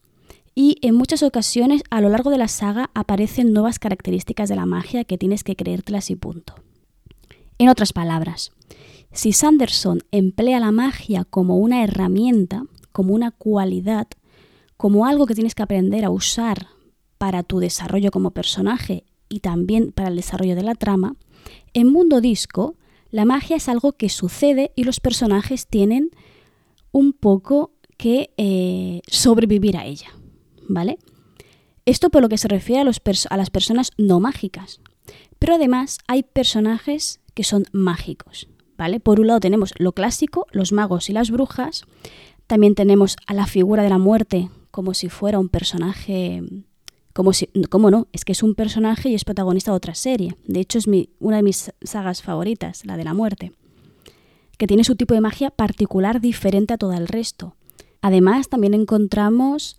y 0.56 0.78
en 0.82 0.96
muchas 0.96 1.22
ocasiones 1.22 1.84
a 1.88 2.00
lo 2.00 2.08
largo 2.08 2.30
de 2.30 2.38
la 2.38 2.48
saga 2.48 2.90
aparecen 2.94 3.52
nuevas 3.52 3.78
características 3.78 4.48
de 4.48 4.56
la 4.56 4.66
magia 4.66 5.04
que 5.04 5.18
tienes 5.18 5.44
que 5.44 5.54
creértelas 5.54 6.10
y 6.10 6.16
punto. 6.16 6.56
En 7.56 7.68
otras 7.68 7.92
palabras, 7.92 8.50
si 9.12 9.32
Sanderson 9.32 10.00
emplea 10.10 10.58
la 10.58 10.72
magia 10.72 11.24
como 11.24 11.58
una 11.58 11.84
herramienta, 11.84 12.64
como 12.90 13.14
una 13.14 13.30
cualidad, 13.30 14.08
como 14.76 15.06
algo 15.06 15.26
que 15.26 15.36
tienes 15.36 15.54
que 15.54 15.62
aprender 15.62 16.04
a 16.04 16.10
usar 16.10 16.66
para 17.16 17.44
tu 17.44 17.60
desarrollo 17.60 18.10
como 18.10 18.32
personaje 18.32 19.04
y 19.28 19.38
también 19.38 19.92
para 19.92 20.08
el 20.08 20.16
desarrollo 20.16 20.56
de 20.56 20.64
la 20.64 20.74
trama, 20.74 21.14
en 21.72 21.86
Mundo 21.86 22.20
Disco 22.20 22.74
la 23.12 23.24
magia 23.24 23.54
es 23.54 23.68
algo 23.68 23.92
que 23.92 24.08
sucede 24.08 24.72
y 24.74 24.82
los 24.82 24.98
personajes 24.98 25.68
tienen 25.68 26.10
un 26.90 27.12
poco 27.12 27.70
que 28.00 28.30
eh, 28.38 29.02
sobrevivir 29.08 29.76
a 29.76 29.84
ella, 29.84 30.08
¿vale? 30.66 30.98
Esto 31.84 32.08
por 32.08 32.22
lo 32.22 32.30
que 32.30 32.38
se 32.38 32.48
refiere 32.48 32.80
a, 32.80 32.84
los 32.84 32.98
a 33.28 33.36
las 33.36 33.50
personas 33.50 33.90
no 33.98 34.20
mágicas. 34.20 34.80
Pero 35.38 35.56
además 35.56 35.98
hay 36.08 36.22
personajes 36.22 37.20
que 37.34 37.44
son 37.44 37.66
mágicos, 37.72 38.48
¿vale? 38.78 39.00
Por 39.00 39.20
un 39.20 39.26
lado 39.26 39.40
tenemos 39.40 39.74
lo 39.76 39.92
clásico, 39.92 40.46
los 40.50 40.72
magos 40.72 41.10
y 41.10 41.12
las 41.12 41.30
brujas. 41.30 41.84
También 42.46 42.74
tenemos 42.74 43.16
a 43.26 43.34
la 43.34 43.46
figura 43.46 43.82
de 43.82 43.90
la 43.90 43.98
muerte 43.98 44.48
como 44.70 44.94
si 44.94 45.10
fuera 45.10 45.38
un 45.38 45.50
personaje 45.50 46.42
como 47.12 47.34
si, 47.34 47.50
¿Cómo 47.68 47.90
no? 47.90 48.08
Es 48.14 48.24
que 48.24 48.32
es 48.32 48.42
un 48.42 48.54
personaje 48.54 49.10
y 49.10 49.14
es 49.14 49.24
protagonista 49.26 49.72
de 49.72 49.76
otra 49.76 49.94
serie. 49.94 50.36
De 50.46 50.60
hecho, 50.60 50.78
es 50.78 50.86
una 51.18 51.36
de 51.36 51.42
mis 51.42 51.70
sagas 51.82 52.22
favoritas, 52.22 52.86
la 52.86 52.96
de 52.96 53.04
la 53.04 53.12
muerte. 53.12 53.52
Que 54.56 54.66
tiene 54.66 54.84
su 54.84 54.96
tipo 54.96 55.12
de 55.12 55.20
magia 55.20 55.50
particular 55.50 56.22
diferente 56.22 56.72
a 56.72 56.78
todo 56.78 56.94
el 56.94 57.08
resto. 57.08 57.56
Además, 58.02 58.48
también 58.48 58.74
encontramos 58.74 59.76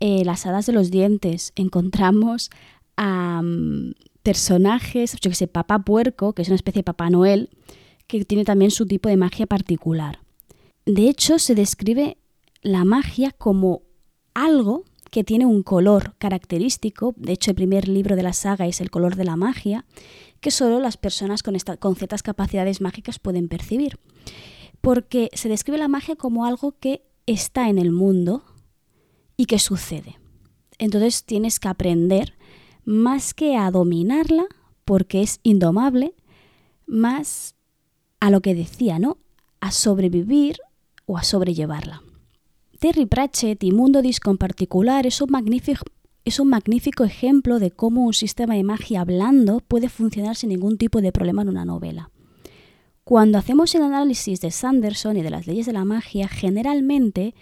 eh, 0.00 0.24
las 0.24 0.46
hadas 0.46 0.66
de 0.66 0.72
los 0.72 0.90
dientes. 0.90 1.52
Encontramos 1.56 2.50
a 2.96 3.42
personajes, 4.22 5.16
yo 5.20 5.30
que 5.30 5.36
sé, 5.36 5.46
Papá 5.46 5.80
Puerco, 5.80 6.32
que 6.32 6.42
es 6.42 6.48
una 6.48 6.56
especie 6.56 6.80
de 6.80 6.84
Papá 6.84 7.10
Noel, 7.10 7.50
que 8.06 8.24
tiene 8.24 8.44
también 8.44 8.70
su 8.70 8.86
tipo 8.86 9.08
de 9.08 9.16
magia 9.16 9.46
particular. 9.46 10.20
De 10.86 11.08
hecho, 11.08 11.38
se 11.38 11.54
describe 11.54 12.16
la 12.62 12.84
magia 12.84 13.30
como 13.32 13.82
algo 14.32 14.84
que 15.10 15.24
tiene 15.24 15.46
un 15.46 15.62
color 15.62 16.16
característico, 16.18 17.14
de 17.16 17.32
hecho 17.32 17.52
el 17.52 17.54
primer 17.54 17.86
libro 17.86 18.16
de 18.16 18.24
la 18.24 18.32
saga 18.32 18.66
es 18.66 18.80
el 18.80 18.90
color 18.90 19.14
de 19.14 19.24
la 19.24 19.36
magia, 19.36 19.84
que 20.40 20.50
solo 20.50 20.80
las 20.80 20.96
personas 20.96 21.42
con, 21.42 21.56
con 21.78 21.94
ciertas 21.94 22.22
capacidades 22.22 22.80
mágicas 22.80 23.18
pueden 23.18 23.48
percibir. 23.48 23.98
Porque 24.80 25.28
se 25.34 25.48
describe 25.48 25.78
la 25.78 25.88
magia 25.88 26.16
como 26.16 26.46
algo 26.46 26.76
que 26.80 27.02
está 27.26 27.68
en 27.68 27.78
el 27.78 27.92
mundo 27.92 28.44
y 29.36 29.46
que 29.46 29.58
sucede. 29.58 30.18
Entonces 30.78 31.24
tienes 31.24 31.60
que 31.60 31.68
aprender 31.68 32.34
más 32.84 33.34
que 33.34 33.56
a 33.56 33.70
dominarla, 33.70 34.46
porque 34.84 35.22
es 35.22 35.40
indomable, 35.42 36.14
más 36.86 37.54
a 38.20 38.30
lo 38.30 38.40
que 38.40 38.54
decía, 38.54 38.98
¿no? 38.98 39.18
A 39.60 39.70
sobrevivir 39.70 40.58
o 41.06 41.16
a 41.16 41.22
sobrellevarla. 41.22 42.02
Terry 42.78 43.06
Pratchett 43.06 43.62
y 43.64 43.72
Mundo 43.72 44.02
Disco 44.02 44.30
en 44.30 44.36
particular 44.36 45.06
es 45.06 45.20
un, 45.22 45.30
magnífico, 45.30 45.84
es 46.24 46.38
un 46.38 46.48
magnífico 46.48 47.04
ejemplo 47.04 47.58
de 47.58 47.70
cómo 47.70 48.04
un 48.04 48.12
sistema 48.12 48.54
de 48.54 48.64
magia 48.64 49.04
blando 49.04 49.60
puede 49.60 49.88
funcionar 49.88 50.36
sin 50.36 50.50
ningún 50.50 50.76
tipo 50.76 51.00
de 51.00 51.12
problema 51.12 51.42
en 51.42 51.48
una 51.48 51.64
novela. 51.64 52.10
Cuando 53.04 53.36
hacemos 53.36 53.74
el 53.74 53.82
análisis 53.82 54.40
de 54.40 54.50
Sanderson 54.50 55.18
y 55.18 55.22
de 55.22 55.28
las 55.28 55.46
leyes 55.46 55.66
de 55.66 55.74
la 55.74 55.84
magia, 55.84 56.26
generalmente 56.26 57.34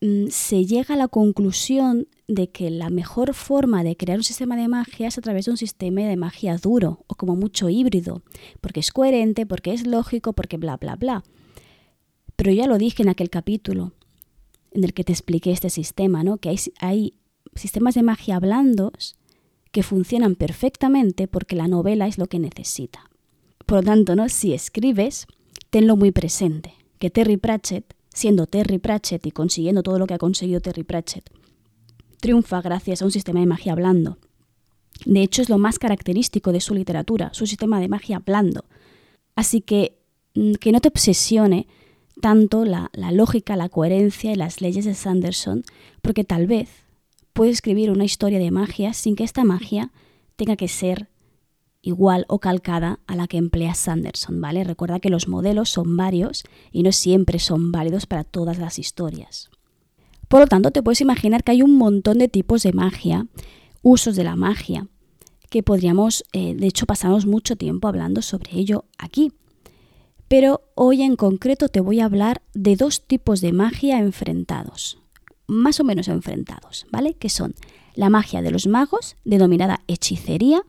mm, 0.00 0.28
se 0.30 0.64
llega 0.64 0.94
a 0.94 0.98
la 0.98 1.08
conclusión 1.08 2.08
de 2.28 2.50
que 2.50 2.70
la 2.70 2.88
mejor 2.88 3.34
forma 3.34 3.84
de 3.84 3.94
crear 3.94 4.18
un 4.18 4.24
sistema 4.24 4.56
de 4.56 4.68
magia 4.68 5.08
es 5.08 5.18
a 5.18 5.20
través 5.20 5.44
de 5.44 5.50
un 5.50 5.58
sistema 5.58 6.00
de 6.00 6.16
magia 6.16 6.56
duro 6.56 7.04
o 7.08 7.14
como 7.14 7.36
mucho 7.36 7.68
híbrido, 7.68 8.22
porque 8.62 8.80
es 8.80 8.90
coherente, 8.90 9.44
porque 9.44 9.74
es 9.74 9.86
lógico, 9.86 10.32
porque 10.32 10.56
bla, 10.56 10.78
bla, 10.78 10.96
bla. 10.96 11.24
Pero 12.34 12.50
ya 12.50 12.66
lo 12.66 12.78
dije 12.78 13.02
en 13.02 13.10
aquel 13.10 13.28
capítulo, 13.28 13.92
en 14.72 14.82
el 14.82 14.94
que 14.94 15.04
te 15.04 15.12
expliqué 15.12 15.52
este 15.52 15.68
sistema, 15.68 16.24
¿no? 16.24 16.38
que 16.38 16.48
hay, 16.48 16.58
hay 16.80 17.14
sistemas 17.54 17.94
de 17.94 18.02
magia 18.02 18.40
blandos 18.40 19.16
que 19.72 19.82
funcionan 19.82 20.36
perfectamente 20.36 21.28
porque 21.28 21.54
la 21.54 21.68
novela 21.68 22.06
es 22.06 22.16
lo 22.16 22.28
que 22.28 22.38
necesita. 22.38 23.10
Por 23.66 23.78
lo 23.78 23.82
tanto, 23.82 24.14
¿no? 24.16 24.28
si 24.28 24.52
escribes, 24.52 25.26
tenlo 25.70 25.96
muy 25.96 26.12
presente, 26.12 26.74
que 26.98 27.10
Terry 27.10 27.36
Pratchett, 27.36 27.94
siendo 28.12 28.46
Terry 28.46 28.78
Pratchett 28.78 29.26
y 29.26 29.30
consiguiendo 29.30 29.82
todo 29.82 29.98
lo 29.98 30.06
que 30.06 30.14
ha 30.14 30.18
conseguido 30.18 30.60
Terry 30.60 30.84
Pratchett, 30.84 31.30
triunfa 32.20 32.62
gracias 32.62 33.02
a 33.02 33.04
un 33.04 33.10
sistema 33.10 33.40
de 33.40 33.46
magia 33.46 33.74
blando. 33.74 34.18
De 35.04 35.22
hecho, 35.22 35.42
es 35.42 35.48
lo 35.48 35.58
más 35.58 35.78
característico 35.78 36.52
de 36.52 36.60
su 36.60 36.74
literatura, 36.74 37.34
su 37.34 37.46
sistema 37.46 37.80
de 37.80 37.88
magia 37.88 38.20
blando. 38.20 38.64
Así 39.34 39.60
que 39.60 39.98
mm, 40.34 40.54
que 40.54 40.72
no 40.72 40.80
te 40.80 40.88
obsesione 40.88 41.66
tanto 42.20 42.64
la, 42.64 42.90
lógica, 43.12 43.56
la 43.56 43.68
coherencia 43.68 44.32
y 44.32 44.36
las 44.36 44.60
leyes 44.60 44.84
de 44.84 44.94
Sanderson, 44.94 45.64
porque 46.00 46.24
tal 46.24 46.46
vez 46.46 46.70
puedes 47.32 47.54
escribir 47.54 47.90
una 47.90 48.04
historia 48.04 48.38
de 48.38 48.50
magia 48.50 48.92
sin 48.92 49.16
que 49.16 49.24
esta 49.24 49.44
magia 49.44 49.90
tenga 50.36 50.56
que 50.56 50.68
ser 50.68 51.08
igual 51.84 52.24
o 52.28 52.38
calcada 52.38 53.00
a 53.06 53.16
la 53.16 53.26
que 53.26 53.36
emplea 53.36 53.74
Sanderson, 53.74 54.40
¿vale? 54.40 54.64
Recuerda 54.64 55.00
que 55.00 55.10
los 55.10 55.28
modelos 55.28 55.70
son 55.70 55.96
varios 55.96 56.44
y 56.72 56.82
no 56.82 56.92
siempre 56.92 57.38
son 57.38 57.72
válidos 57.72 58.06
para 58.06 58.24
todas 58.24 58.58
las 58.58 58.78
historias. 58.78 59.50
Por 60.28 60.40
lo 60.40 60.46
tanto, 60.46 60.70
te 60.70 60.82
puedes 60.82 61.00
imaginar 61.00 61.44
que 61.44 61.52
hay 61.52 61.62
un 61.62 61.76
montón 61.76 62.18
de 62.18 62.28
tipos 62.28 62.62
de 62.62 62.72
magia, 62.72 63.26
usos 63.82 64.16
de 64.16 64.24
la 64.24 64.36
magia, 64.36 64.88
que 65.50 65.62
podríamos, 65.62 66.24
eh, 66.32 66.54
de 66.54 66.66
hecho, 66.66 66.86
pasamos 66.86 67.26
mucho 67.26 67.56
tiempo 67.56 67.86
hablando 67.86 68.22
sobre 68.22 68.56
ello 68.58 68.86
aquí 68.98 69.32
pero 70.28 70.62
hoy 70.74 71.02
en 71.02 71.16
concreto 71.16 71.68
te 71.68 71.80
voy 71.80 72.00
a 72.00 72.06
hablar 72.06 72.42
de 72.54 72.76
dos 72.76 73.06
tipos 73.06 73.40
de 73.40 73.52
magia 73.52 73.98
enfrentados, 73.98 74.98
más 75.46 75.80
o 75.80 75.84
menos 75.84 76.08
enfrentados, 76.08 76.86
¿vale? 76.90 77.14
Que 77.14 77.28
son 77.28 77.54
la 77.94 78.10
magia 78.10 78.42
de 78.42 78.50
los 78.50 78.66
magos, 78.66 79.16
denominada 79.24 79.82
hechicería, 79.86 80.62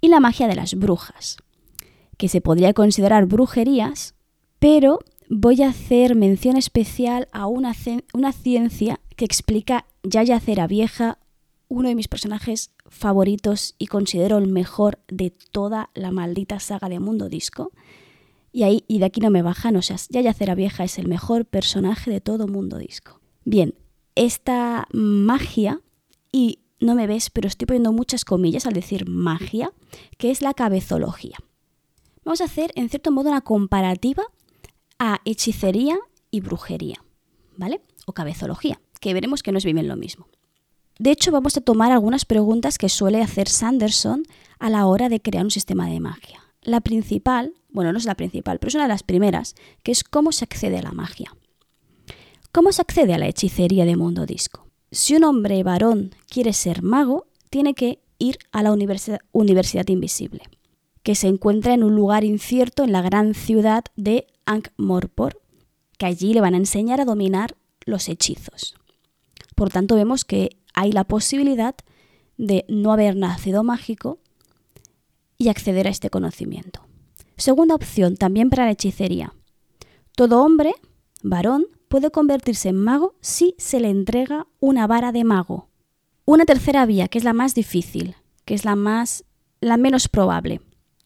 y 0.00 0.08
la 0.08 0.20
magia 0.20 0.48
de 0.48 0.54
las 0.54 0.74
brujas, 0.74 1.36
que 2.16 2.28
se 2.28 2.40
podría 2.40 2.72
considerar 2.72 3.26
brujerías, 3.26 4.14
pero 4.58 5.00
voy 5.28 5.62
a 5.62 5.68
hacer 5.68 6.14
mención 6.14 6.56
especial 6.56 7.28
a 7.32 7.46
una, 7.46 7.74
una 8.12 8.32
ciencia 8.32 9.00
que 9.16 9.24
explica 9.24 9.86
Yaya 10.02 10.40
Cera 10.40 10.66
Vieja, 10.66 11.18
uno 11.68 11.88
de 11.88 11.94
mis 11.94 12.08
personajes 12.08 12.70
favoritos 12.86 13.74
y 13.78 13.86
considero 13.86 14.38
el 14.38 14.48
mejor 14.48 15.00
de 15.08 15.30
toda 15.30 15.90
la 15.94 16.10
maldita 16.10 16.60
saga 16.60 16.88
de 16.88 17.00
Mundo 17.00 17.28
Disco, 17.28 17.72
y 18.50 18.62
ahí 18.62 18.84
y 18.88 18.98
de 18.98 19.04
aquí 19.04 19.20
no 19.20 19.30
me 19.30 19.42
bajan, 19.42 19.76
o 19.76 19.82
sea, 19.82 19.96
Yaya 20.08 20.32
Cera 20.32 20.54
Vieja 20.54 20.84
es 20.84 20.98
el 20.98 21.06
mejor 21.06 21.44
personaje 21.44 22.10
de 22.10 22.20
todo 22.20 22.48
Mundo 22.48 22.78
Disco. 22.78 23.20
Bien, 23.44 23.74
esta 24.14 24.88
magia, 24.92 25.80
y 26.32 26.60
no 26.80 26.94
me 26.94 27.06
ves, 27.06 27.30
pero 27.30 27.48
estoy 27.48 27.66
poniendo 27.66 27.92
muchas 27.92 28.24
comillas 28.24 28.66
al 28.66 28.72
decir 28.72 29.08
magia, 29.08 29.72
que 30.16 30.30
es 30.30 30.42
la 30.42 30.54
cabezología. 30.54 31.38
Vamos 32.24 32.40
a 32.40 32.44
hacer, 32.44 32.72
en 32.74 32.88
cierto 32.88 33.10
modo, 33.10 33.30
una 33.30 33.40
comparativa 33.40 34.24
a 34.98 35.20
hechicería 35.24 35.98
y 36.30 36.40
brujería, 36.40 37.02
¿vale? 37.56 37.80
O 38.06 38.12
cabezología, 38.12 38.80
que 39.00 39.14
veremos 39.14 39.42
que 39.42 39.52
no 39.52 39.58
es 39.58 39.64
bien 39.64 39.88
lo 39.88 39.96
mismo. 39.96 40.28
De 40.98 41.10
hecho, 41.10 41.30
vamos 41.30 41.56
a 41.56 41.60
tomar 41.60 41.92
algunas 41.92 42.24
preguntas 42.24 42.76
que 42.76 42.88
suele 42.88 43.22
hacer 43.22 43.48
Sanderson 43.48 44.24
a 44.58 44.68
la 44.68 44.86
hora 44.86 45.08
de 45.08 45.20
crear 45.20 45.44
un 45.44 45.50
sistema 45.50 45.88
de 45.88 46.00
magia. 46.00 46.42
La 46.62 46.80
principal, 46.80 47.54
bueno, 47.70 47.92
no 47.92 47.98
es 47.98 48.04
la 48.04 48.16
principal, 48.16 48.58
pero 48.58 48.68
es 48.68 48.74
una 48.74 48.84
de 48.84 48.88
las 48.88 49.04
primeras, 49.04 49.54
que 49.82 49.92
es 49.92 50.02
cómo 50.02 50.32
se 50.32 50.44
accede 50.44 50.78
a 50.78 50.82
la 50.82 50.92
magia. 50.92 51.34
¿Cómo 52.50 52.72
se 52.72 52.82
accede 52.82 53.14
a 53.14 53.18
la 53.18 53.28
hechicería 53.28 53.84
de 53.84 53.96
mundo 53.96 54.26
disco? 54.26 54.67
Si 54.90 55.14
un 55.14 55.24
hombre 55.24 55.62
varón 55.62 56.14
quiere 56.28 56.52
ser 56.52 56.82
mago, 56.82 57.26
tiene 57.50 57.74
que 57.74 58.00
ir 58.18 58.38
a 58.52 58.62
la 58.62 58.72
universidad, 58.72 59.88
invisible, 59.88 60.42
que 61.02 61.14
se 61.14 61.28
encuentra 61.28 61.74
en 61.74 61.82
un 61.82 61.94
lugar 61.94 62.24
incierto 62.24 62.84
en 62.84 62.92
la 62.92 63.02
gran 63.02 63.34
ciudad 63.34 63.84
de 63.96 64.26
Ankh-Morpork, 64.46 65.38
que 65.98 66.06
allí 66.06 66.32
le 66.32 66.40
van 66.40 66.54
a 66.54 66.58
enseñar 66.58 67.00
a 67.00 67.04
dominar 67.04 67.56
los 67.84 68.08
hechizos. 68.08 68.76
Por 69.54 69.70
tanto, 69.70 69.94
vemos 69.94 70.24
que 70.24 70.56
hay 70.74 70.92
la 70.92 71.04
posibilidad 71.04 71.74
de 72.36 72.64
no 72.68 72.92
haber 72.92 73.16
nacido 73.16 73.64
mágico 73.64 74.18
y 75.36 75.48
acceder 75.48 75.86
a 75.86 75.90
este 75.90 76.10
conocimiento. 76.10 76.80
Segunda 77.36 77.74
opción, 77.74 78.16
también 78.16 78.50
para 78.50 78.64
la 78.64 78.72
hechicería. 78.72 79.34
Todo 80.16 80.42
hombre, 80.42 80.74
varón, 81.22 81.66
puede 81.88 82.10
convertirse 82.10 82.68
en 82.68 82.82
mago 82.82 83.14
si 83.20 83.54
se 83.58 83.80
le 83.80 83.90
entrega 83.90 84.46
una 84.60 84.86
vara 84.86 85.12
de 85.12 85.24
mago. 85.24 85.68
Una 86.24 86.44
tercera 86.44 86.86
vía, 86.86 87.08
que 87.08 87.18
es 87.18 87.24
la 87.24 87.32
más 87.32 87.54
difícil, 87.54 88.16
que 88.44 88.54
es 88.54 88.64
la 88.64 88.76
más 88.76 89.24
la 89.60 89.76
menos 89.76 90.08
probable. 90.08 90.60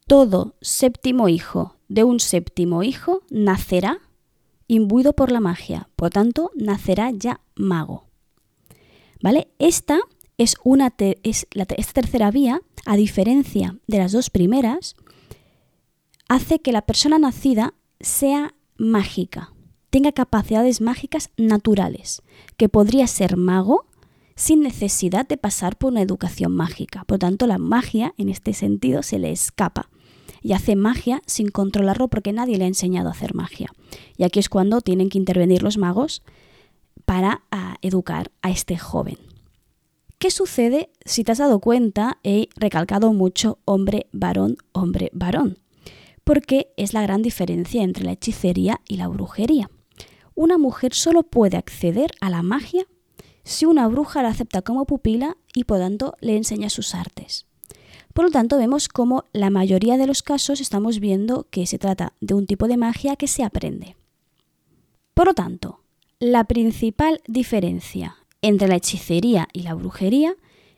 Todo 0.06 0.56
séptimo 0.60 1.28
hijo 1.28 1.76
de 1.88 2.04
un 2.04 2.20
séptimo 2.20 2.82
hijo 2.82 3.22
nacerá 3.30 4.00
imbuido 4.66 5.12
por 5.12 5.30
la 5.30 5.40
magia, 5.40 5.88
por 5.96 6.10
tanto, 6.10 6.50
nacerá 6.54 7.10
ya 7.10 7.40
mago. 7.54 8.06
¿Vale? 9.22 9.48
Esta 9.58 10.00
es 10.38 10.56
una 10.64 10.92
es 10.98 11.46
la 11.52 11.66
esta 11.76 12.00
tercera 12.00 12.30
vía, 12.30 12.62
a 12.84 12.96
diferencia 12.96 13.76
de 13.86 13.98
las 13.98 14.12
dos 14.12 14.30
primeras, 14.30 14.96
hace 16.28 16.58
que 16.60 16.72
la 16.72 16.82
persona 16.82 17.18
nacida 17.18 17.74
sea 18.00 18.54
mágica, 18.76 19.52
tenga 19.92 20.12
capacidades 20.12 20.80
mágicas 20.80 21.28
naturales, 21.36 22.22
que 22.56 22.70
podría 22.70 23.06
ser 23.06 23.36
mago 23.36 23.84
sin 24.34 24.62
necesidad 24.62 25.28
de 25.28 25.36
pasar 25.36 25.76
por 25.76 25.92
una 25.92 26.00
educación 26.00 26.56
mágica. 26.56 27.04
Por 27.04 27.18
tanto, 27.18 27.46
la 27.46 27.58
magia 27.58 28.14
en 28.16 28.30
este 28.30 28.54
sentido 28.54 29.02
se 29.02 29.18
le 29.18 29.30
escapa 29.30 29.90
y 30.40 30.54
hace 30.54 30.76
magia 30.76 31.20
sin 31.26 31.50
controlarlo 31.50 32.08
porque 32.08 32.32
nadie 32.32 32.56
le 32.56 32.64
ha 32.64 32.68
enseñado 32.68 33.10
a 33.10 33.12
hacer 33.12 33.34
magia. 33.34 33.70
Y 34.16 34.24
aquí 34.24 34.40
es 34.40 34.48
cuando 34.48 34.80
tienen 34.80 35.10
que 35.10 35.18
intervenir 35.18 35.62
los 35.62 35.76
magos 35.76 36.22
para 37.04 37.42
ah, 37.50 37.76
educar 37.82 38.32
a 38.40 38.48
este 38.48 38.78
joven. 38.78 39.18
¿Qué 40.18 40.30
sucede 40.30 40.88
si 41.04 41.22
te 41.22 41.32
has 41.32 41.38
dado 41.38 41.60
cuenta? 41.60 42.16
He 42.24 42.48
recalcado 42.56 43.12
mucho 43.12 43.58
hombre, 43.66 44.06
varón, 44.10 44.56
hombre, 44.72 45.10
varón, 45.12 45.58
porque 46.24 46.72
es 46.78 46.94
la 46.94 47.02
gran 47.02 47.20
diferencia 47.20 47.82
entre 47.82 48.04
la 48.04 48.12
hechicería 48.12 48.80
y 48.88 48.96
la 48.96 49.08
brujería. 49.08 49.68
Una 50.34 50.58
mujer 50.58 50.94
solo 50.94 51.22
puede 51.22 51.56
acceder 51.56 52.12
a 52.20 52.30
la 52.30 52.42
magia 52.42 52.86
si 53.44 53.66
una 53.66 53.88
bruja 53.88 54.22
la 54.22 54.28
acepta 54.28 54.62
como 54.62 54.86
pupila 54.86 55.36
y 55.54 55.64
por 55.64 55.78
tanto 55.78 56.14
le 56.20 56.36
enseña 56.36 56.70
sus 56.70 56.94
artes. 56.94 57.46
Por 58.12 58.26
lo 58.26 58.30
tanto, 58.30 58.58
vemos 58.58 58.88
como 58.88 59.24
la 59.32 59.50
mayoría 59.50 59.96
de 59.96 60.06
los 60.06 60.22
casos 60.22 60.60
estamos 60.60 61.00
viendo 61.00 61.46
que 61.50 61.66
se 61.66 61.78
trata 61.78 62.12
de 62.20 62.34
un 62.34 62.46
tipo 62.46 62.68
de 62.68 62.76
magia 62.76 63.16
que 63.16 63.26
se 63.26 63.42
aprende. 63.42 63.96
Por 65.14 65.26
lo 65.26 65.34
tanto, 65.34 65.80
la 66.18 66.44
principal 66.44 67.20
diferencia 67.26 68.16
entre 68.42 68.68
la 68.68 68.76
hechicería 68.76 69.48
y 69.52 69.62
la 69.62 69.74
brujería 69.74 70.36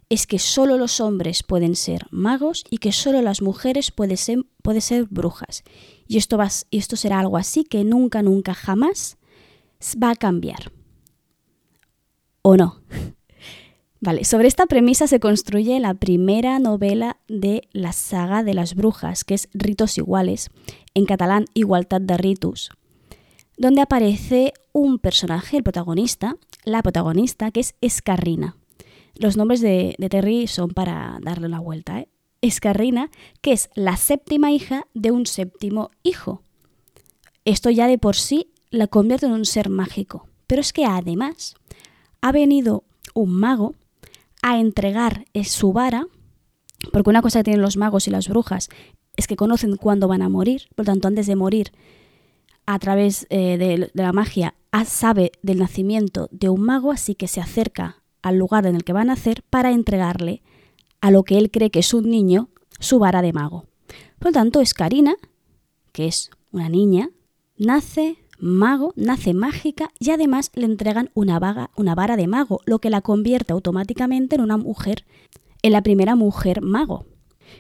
es 0.08 0.26
que 0.26 0.38
solo 0.38 0.76
los 0.76 1.00
hombres 1.00 1.42
pueden 1.42 1.76
ser 1.76 2.06
magos 2.10 2.64
y 2.70 2.78
que 2.78 2.92
solo 2.92 3.20
las 3.20 3.42
mujeres 3.42 3.90
pueden 3.90 4.16
ser, 4.16 4.44
ser 4.80 5.04
brujas. 5.04 5.64
Y 6.06 6.18
esto, 6.18 6.38
va, 6.38 6.48
y 6.70 6.78
esto 6.78 6.96
será 6.96 7.18
algo 7.18 7.36
así 7.36 7.64
que 7.64 7.84
nunca, 7.84 8.22
nunca, 8.22 8.54
jamás 8.54 9.16
va 10.02 10.10
a 10.10 10.16
cambiar. 10.16 10.72
¿O 12.42 12.56
no? 12.56 12.80
Vale, 14.00 14.24
sobre 14.24 14.48
esta 14.48 14.66
premisa 14.66 15.06
se 15.06 15.18
construye 15.18 15.80
la 15.80 15.94
primera 15.94 16.58
novela 16.58 17.16
de 17.26 17.68
la 17.72 17.92
saga 17.92 18.42
de 18.42 18.52
las 18.52 18.74
brujas, 18.74 19.24
que 19.24 19.32
es 19.34 19.48
Ritos 19.54 19.96
Iguales, 19.96 20.50
en 20.92 21.06
catalán 21.06 21.46
Igualdad 21.54 22.02
de 22.02 22.18
Ritus, 22.18 22.70
donde 23.56 23.80
aparece 23.80 24.52
un 24.72 24.98
personaje, 24.98 25.56
el 25.56 25.62
protagonista, 25.62 26.36
la 26.64 26.82
protagonista, 26.82 27.50
que 27.50 27.60
es 27.60 27.76
Escarrina. 27.80 28.56
Los 29.16 29.36
nombres 29.36 29.60
de, 29.60 29.96
Terry 30.10 30.48
son 30.48 30.70
para 30.70 31.18
darle 31.22 31.46
una 31.46 31.60
vuelta. 31.60 32.00
¿eh? 32.00 32.08
Escarrina, 32.40 33.10
que 33.40 33.52
es 33.52 33.70
la 33.74 33.96
séptima 33.96 34.50
hija 34.52 34.86
de 34.92 35.12
un 35.12 35.24
séptimo 35.24 35.90
hijo. 36.02 36.42
Esto 37.44 37.70
ya 37.70 37.86
de 37.86 37.98
por 37.98 38.16
sí 38.16 38.50
la 38.74 38.86
convierte 38.86 39.26
en 39.26 39.32
un 39.32 39.44
ser 39.44 39.68
mágico. 39.68 40.28
Pero 40.46 40.60
es 40.60 40.72
que 40.72 40.84
además 40.84 41.54
ha 42.20 42.32
venido 42.32 42.84
un 43.14 43.32
mago 43.32 43.74
a 44.42 44.58
entregar 44.58 45.24
su 45.44 45.72
vara, 45.72 46.06
porque 46.92 47.10
una 47.10 47.22
cosa 47.22 47.40
que 47.40 47.44
tienen 47.44 47.62
los 47.62 47.76
magos 47.76 48.06
y 48.08 48.10
las 48.10 48.28
brujas 48.28 48.68
es 49.16 49.26
que 49.26 49.36
conocen 49.36 49.76
cuándo 49.76 50.08
van 50.08 50.22
a 50.22 50.28
morir, 50.28 50.68
por 50.74 50.86
lo 50.86 50.92
tanto 50.92 51.08
antes 51.08 51.26
de 51.26 51.36
morir, 51.36 51.72
a 52.66 52.78
través 52.78 53.26
eh, 53.30 53.58
de, 53.58 53.90
la 53.94 54.12
magia, 54.12 54.54
sabe 54.86 55.32
del 55.42 55.58
nacimiento 55.58 56.28
de 56.30 56.48
un 56.48 56.62
mago, 56.62 56.92
así 56.92 57.14
que 57.14 57.28
se 57.28 57.40
acerca 57.40 58.02
al 58.22 58.36
lugar 58.36 58.66
en 58.66 58.74
el 58.74 58.84
que 58.84 58.92
va 58.92 59.02
a 59.02 59.04
nacer 59.04 59.42
para 59.50 59.70
entregarle 59.70 60.42
a 61.00 61.10
lo 61.10 61.22
que 61.22 61.38
él 61.38 61.50
cree 61.50 61.70
que 61.70 61.80
es 61.80 61.94
un 61.94 62.10
niño 62.10 62.48
su 62.80 62.98
vara 62.98 63.22
de 63.22 63.32
mago. 63.32 63.66
Por 64.18 64.28
lo 64.28 64.32
tanto, 64.32 64.60
es 64.60 64.74
Karina, 64.74 65.14
que 65.92 66.06
es 66.06 66.30
una 66.50 66.68
niña, 66.68 67.10
nace 67.56 68.16
mago, 68.38 68.92
nace 68.96 69.34
mágica 69.34 69.90
y 69.98 70.10
además 70.10 70.50
le 70.54 70.66
entregan 70.66 71.10
una, 71.14 71.38
vaga, 71.38 71.70
una 71.76 71.94
vara 71.94 72.16
de 72.16 72.26
mago, 72.26 72.60
lo 72.64 72.78
que 72.78 72.90
la 72.90 73.00
convierte 73.00 73.52
automáticamente 73.52 74.36
en 74.36 74.42
una 74.42 74.56
mujer, 74.56 75.04
en 75.62 75.72
la 75.72 75.82
primera 75.82 76.14
mujer 76.14 76.62
mago. 76.62 77.06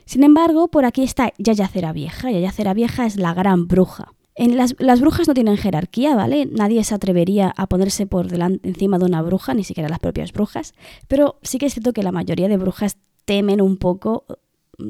Sin 0.04 0.24
embargo, 0.24 0.68
por 0.68 0.84
aquí 0.84 1.02
está 1.02 1.32
Yayacera 1.38 1.92
Vieja. 1.92 2.30
Yayacera 2.30 2.74
Vieja 2.74 3.06
es 3.06 3.16
la 3.16 3.34
gran 3.34 3.66
bruja. 3.68 4.12
En 4.36 4.56
las, 4.56 4.74
brujas 5.00 5.28
no 5.28 5.34
tienen 5.34 5.56
jerarquía, 5.56 6.16
¿vale? 6.16 6.46
Nadie 6.46 6.82
se 6.82 6.94
atrevería 6.94 7.54
a 7.56 7.68
ponerse 7.68 8.06
por 8.06 8.26
delante, 8.26 8.68
encima 8.68 8.98
de 8.98 9.04
una 9.04 9.22
bruja, 9.22 9.54
ni 9.54 9.62
siquiera 9.62 9.88
las 9.88 10.00
propias 10.00 10.32
brujas, 10.32 10.74
pero 11.06 11.38
sí 11.42 11.58
que 11.58 11.66
es 11.66 11.74
cierto 11.74 11.92
que 11.92 12.02
la 12.02 12.10
mayoría 12.10 12.48
de 12.48 12.56
brujas 12.56 12.98
temen 13.26 13.60
un 13.60 13.76
poco 13.76 14.24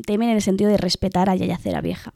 temen 0.06 0.28
en 0.30 0.36
el 0.36 0.42
sentido 0.42 0.70
de 0.70 0.76
respetar 0.76 1.28
a 1.28 1.36
Yayacera 1.36 1.80
Vieja. 1.80 2.14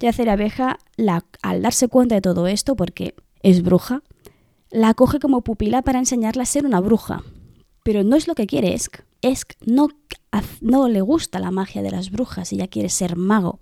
Yayacera 0.00 0.36
Vieja, 0.36 0.78
la, 0.96 1.24
al 1.42 1.62
darse 1.62 1.88
cuenta 1.88 2.14
de 2.14 2.20
todo 2.20 2.46
esto, 2.46 2.76
porque 2.76 3.14
es 3.42 3.62
bruja, 3.62 4.02
la 4.70 4.90
acoge 4.90 5.18
como 5.18 5.42
pupila 5.42 5.82
para 5.82 5.98
enseñarle 5.98 6.42
a 6.42 6.46
ser 6.46 6.66
una 6.66 6.80
bruja. 6.80 7.22
Pero 7.82 8.04
no 8.04 8.16
es 8.16 8.28
lo 8.28 8.34
que 8.34 8.46
quiere 8.46 8.74
Esk. 8.74 9.02
Esk 9.20 9.54
no, 9.64 9.88
no 10.60 10.88
le 10.88 11.00
gusta 11.00 11.38
la 11.38 11.50
magia 11.50 11.82
de 11.82 11.90
las 11.90 12.10
brujas, 12.10 12.52
ella 12.52 12.68
quiere 12.68 12.88
ser 12.88 13.16
mago. 13.16 13.60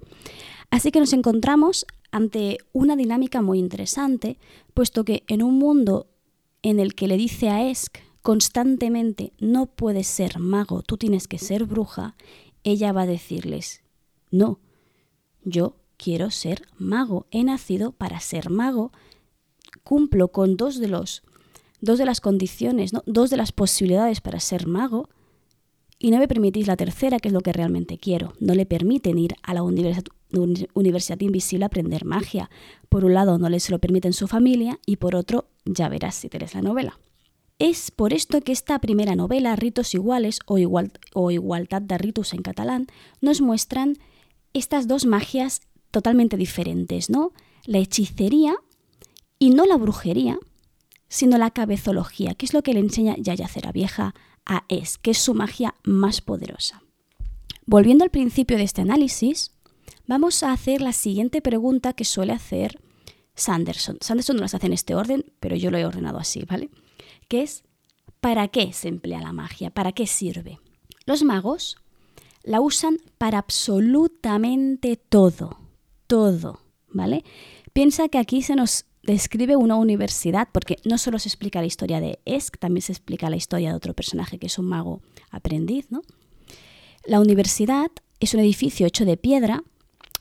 Así 0.71 0.93
que 0.93 1.01
nos 1.01 1.13
encontramos 1.13 1.87
ante 2.13 2.59
una 2.73 2.97
dinámica 2.97 3.43
muy 3.43 3.59
interesante, 3.59 4.39
puesto 4.75 5.05
que 5.05 5.25
en 5.27 5.43
un 5.43 5.59
mundo 5.59 6.09
en 6.63 6.81
el 6.81 6.95
que 6.95 7.09
le 7.09 7.17
dice 7.17 7.49
a 7.49 7.69
Esk 7.69 7.99
constantemente 8.23 9.33
no 9.39 9.67
puedes 9.67 10.07
ser 10.07 10.39
mago, 10.39 10.83
tú 10.83 10.97
tienes 10.97 11.27
que 11.27 11.39
ser 11.39 11.65
bruja, 11.65 12.17
ella 12.65 12.93
va 12.93 13.03
a 13.03 13.07
decirles, 13.07 13.83
no, 14.31 14.59
yo 15.45 15.77
quiero 15.97 16.31
ser 16.31 16.63
mago, 16.79 17.27
he 17.31 17.45
nacido 17.45 17.93
para 17.93 18.21
ser 18.21 18.51
mago, 18.51 18.93
cumplo 19.83 20.29
con 20.29 20.57
dos 20.57 20.79
de 20.79 20.89
los 20.89 21.23
dos 21.81 21.99
de 21.99 22.05
las 22.05 22.21
condiciones, 22.21 22.93
dos 23.07 23.31
de 23.31 23.37
las 23.37 23.53
posibilidades 23.53 24.21
para 24.21 24.41
ser 24.41 24.67
mago, 24.67 25.09
y 25.99 26.11
no 26.11 26.19
me 26.19 26.29
permitís 26.29 26.67
la 26.67 26.77
tercera, 26.77 27.19
que 27.19 27.29
es 27.29 27.35
lo 27.35 27.43
que 27.43 27.53
realmente 27.53 27.99
quiero. 27.99 28.33
No 28.41 28.55
le 28.55 28.65
permiten 28.65 29.19
ir 29.19 29.35
a 29.43 29.53
la 29.53 29.63
universidad, 29.63 31.21
invisible 31.21 31.65
a 31.65 31.67
aprender 31.67 32.07
magia. 32.07 32.51
Por 32.89 33.05
un 33.05 33.13
lado, 33.13 33.37
no 33.37 33.51
les 33.51 33.69
lo 33.69 33.79
permiten 33.79 34.15
su 34.15 34.27
familia, 34.27 34.79
y 34.87 34.97
por 34.97 35.15
otro, 35.15 35.45
ya 35.67 35.91
verás 35.91 36.15
si 36.15 36.31
te 36.31 36.39
la 36.39 36.63
novela. 36.63 36.99
Es 37.61 37.91
por 37.91 38.15
esto 38.15 38.41
que 38.41 38.53
esta 38.53 38.79
primera 38.79 39.15
novela, 39.15 39.55
Ritos 39.55 39.93
Iguales 39.93 40.39
o, 40.47 40.57
igual, 40.57 40.93
o 41.13 41.31
Igualdad 41.31 41.83
de 41.83 41.99
Ritus 41.99 42.33
en 42.33 42.41
catalán, 42.41 42.87
nos 43.21 43.43
muestran 43.43 43.99
estas 44.55 44.89
dos 44.89 45.05
magias 45.05 45.61
totalmente 45.91 46.39
diferentes, 46.39 47.11
¿no? 47.11 47.33
La 47.67 47.77
hechicería 47.77 48.57
y 49.39 49.51
no 49.51 49.67
la 49.67 49.77
brujería, 49.77 50.39
sino 51.09 51.37
la 51.37 51.51
cabezología, 51.51 52.35
que 52.35 52.47
es 52.47 52.55
lo 52.55 52.63
que 52.63 52.73
le 52.73 52.81
enseña 52.81 53.17
Yaya 53.19 53.47
Cera 53.47 53.73
Vieja 53.73 54.15
a 54.47 54.65
Es, 54.71 54.97
que 54.97 55.11
es 55.11 55.19
su 55.19 55.35
magia 55.35 55.75
más 55.85 56.23
poderosa. 56.23 56.83
Volviendo 57.67 58.05
al 58.05 58.11
principio 58.11 58.57
de 58.57 58.63
este 58.63 58.81
análisis, 58.81 59.53
vamos 60.07 60.43
a 60.43 60.53
hacer 60.53 60.81
la 60.81 60.95
siguiente 60.95 61.43
pregunta 61.43 61.93
que 61.93 62.07
suele 62.07 62.33
hacer 62.33 62.81
Sanderson. 63.35 63.99
Sanderson 64.01 64.37
no 64.37 64.43
las 64.43 64.55
hace 64.55 64.67
en 64.67 64.73
este 64.73 64.95
orden, 64.95 65.27
pero 65.41 65.57
yo 65.57 65.71
lo 65.71 65.77
he 65.77 65.85
ordenado 65.85 66.19
así, 66.19 66.43
¿vale? 66.49 66.71
Que 67.31 67.43
es 67.43 67.63
¿para 68.21 68.49
qué 68.49 68.73
se 68.73 68.89
emplea 68.89 69.23
la 69.23 69.33
magia? 69.33 69.71
¿Para 69.71 69.93
qué 69.93 70.07
sirve? 70.07 70.59
Los 71.07 71.23
magos 71.23 71.77
la 72.43 72.61
usan 72.61 72.99
para 73.19 73.39
absolutamente 73.39 74.97
todo, 74.97 75.57
todo, 76.07 76.61
¿vale? 76.89 77.25
Piensa 77.73 78.09
que 78.09 78.19
aquí 78.19 78.43
se 78.43 78.57
nos 78.57 78.85
describe 79.03 79.57
una 79.57 79.77
universidad, 79.77 80.49
porque 80.53 80.77
no 80.85 80.99
solo 80.99 81.19
se 81.19 81.29
explica 81.29 81.61
la 81.61 81.67
historia 81.67 82.01
de 82.01 82.19
Esk, 82.25 82.59
también 82.59 82.83
se 82.83 82.93
explica 82.93 83.31
la 83.31 83.37
historia 83.37 83.71
de 83.71 83.77
otro 83.77 83.95
personaje 83.95 84.39
que 84.39 84.49
es 84.49 84.59
un 84.59 84.67
mago 84.67 85.01
aprendiz, 85.31 85.91
¿no? 85.91 86.03
La 87.05 87.21
universidad 87.21 87.91
es 88.19 88.35
un 88.35 88.41
edificio 88.41 88.87
hecho 88.87 89.05
de 89.05 89.17
piedra 89.17 89.63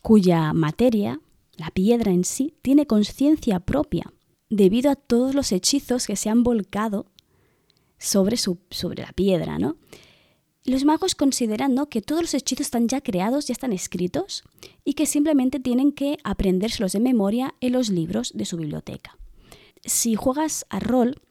cuya 0.02 0.54
materia, 0.54 1.19
la 1.58 1.72
piedra 1.72 2.12
en 2.12 2.24
sí, 2.24 2.54
tiene 2.62 2.86
conciencia 2.86 3.60
propia, 3.60 4.13
debido 4.50 4.92
a 4.92 4.96
todos 4.96 5.36
los 5.36 5.52
hechizos 5.52 6.08
que 6.08 6.16
se 6.16 6.30
han 6.30 6.44
volcado 6.44 7.06
sobre, 7.98 8.38
su, 8.38 8.58
sobre 8.70 9.04
la 9.04 9.12
piedra, 9.12 9.60
¿no? 9.60 9.78
Los 10.66 10.86
magos 10.86 11.16
consideran 11.16 11.76
que 11.90 12.02
todos 12.02 12.22
los 12.22 12.34
hechizos 12.34 12.68
están 12.68 12.88
ya 12.88 13.02
creados, 13.02 13.48
ya 13.48 13.54
están 13.54 13.74
escritos, 13.74 14.44
y 14.84 14.94
que 14.94 15.06
simplemente 15.06 15.60
tienen 15.60 15.92
que 15.92 16.18
aprendérselos 16.24 16.92
de 16.92 17.00
memoria 17.00 17.56
en 17.62 17.74
los 17.74 17.90
libros 17.90 18.34
de 18.36 18.46
su 18.46 18.58
biblioteca. 18.58 19.18
Si 19.84 20.16
juegas 20.16 20.66
a 20.70 20.80
rol, 20.80 21.22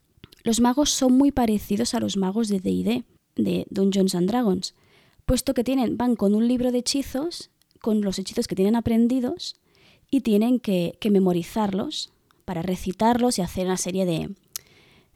los 0.43 0.61
magos 0.61 0.91
son 0.91 1.13
muy 1.13 1.31
parecidos 1.31 1.95
a 1.95 2.01
los 2.01 2.17
magos 2.17 2.49
de 2.49 2.61
D&D, 2.61 3.05
de 3.37 3.67
Dungeons 3.71 4.15
and 4.15 4.29
Dragons, 4.29 4.75
puesto 5.27 5.55
que 5.55 5.63
tienen, 5.63 5.97
van 5.97 6.17
con 6.17 6.35
un 6.35 6.49
libro 6.49 6.73
de 6.73 6.79
hechizos, 6.79 7.51
con 7.81 8.01
los 8.01 8.19
hechizos 8.19 8.49
que 8.49 8.57
tienen 8.57 8.77
aprendidos, 8.77 9.57
y 10.11 10.23
tienen 10.23 10.59
que, 10.59 10.99
memorizarlos 11.11 12.13
para 12.49 12.63
recitarlos 12.63 13.39
y 13.39 13.43
hacer 13.43 13.67
una 13.67 13.77
serie 13.77 14.07
de, 14.07 14.35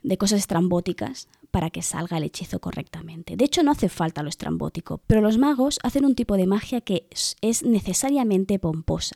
de 0.03 0.17
cosas 0.19 0.37
estrambóticas 0.37 1.27
para 1.49 1.71
que 1.71 1.81
salga 1.81 2.17
el 2.17 2.25
hechizo 2.25 2.59
correctamente. 2.59 3.35
De 3.35 3.43
hecho, 3.43 3.63
no 3.63 3.71
hace 3.71 3.89
falta 3.89 4.21
lo 4.21 4.29
estrambótico, 4.29 5.01
pero 5.07 5.19
los 5.19 5.39
magos 5.39 5.79
hacen 5.81 6.05
un 6.05 6.13
tipo 6.13 6.37
de 6.37 6.45
magia 6.45 6.81
que 6.81 7.07
es 7.41 7.63
necesariamente 7.63 8.59
pomposa. 8.59 9.15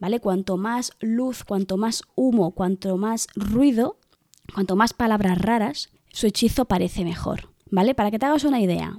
¿Vale? 0.00 0.18
Cuanto 0.18 0.56
más 0.56 0.90
luz, 0.98 1.44
cuanto 1.44 1.76
más 1.76 2.02
humo, 2.16 2.50
cuanto 2.50 2.96
más 2.96 3.28
ruido, 3.36 3.98
cuanto 4.52 4.74
más 4.74 4.92
palabras 4.94 5.38
raras, 5.38 5.90
su 6.10 6.26
hechizo 6.26 6.64
parece 6.64 7.04
mejor. 7.04 7.50
¿Vale? 7.70 7.94
Para 7.94 8.10
que 8.10 8.18
te 8.18 8.26
hagas 8.26 8.42
una 8.42 8.60
idea, 8.60 8.98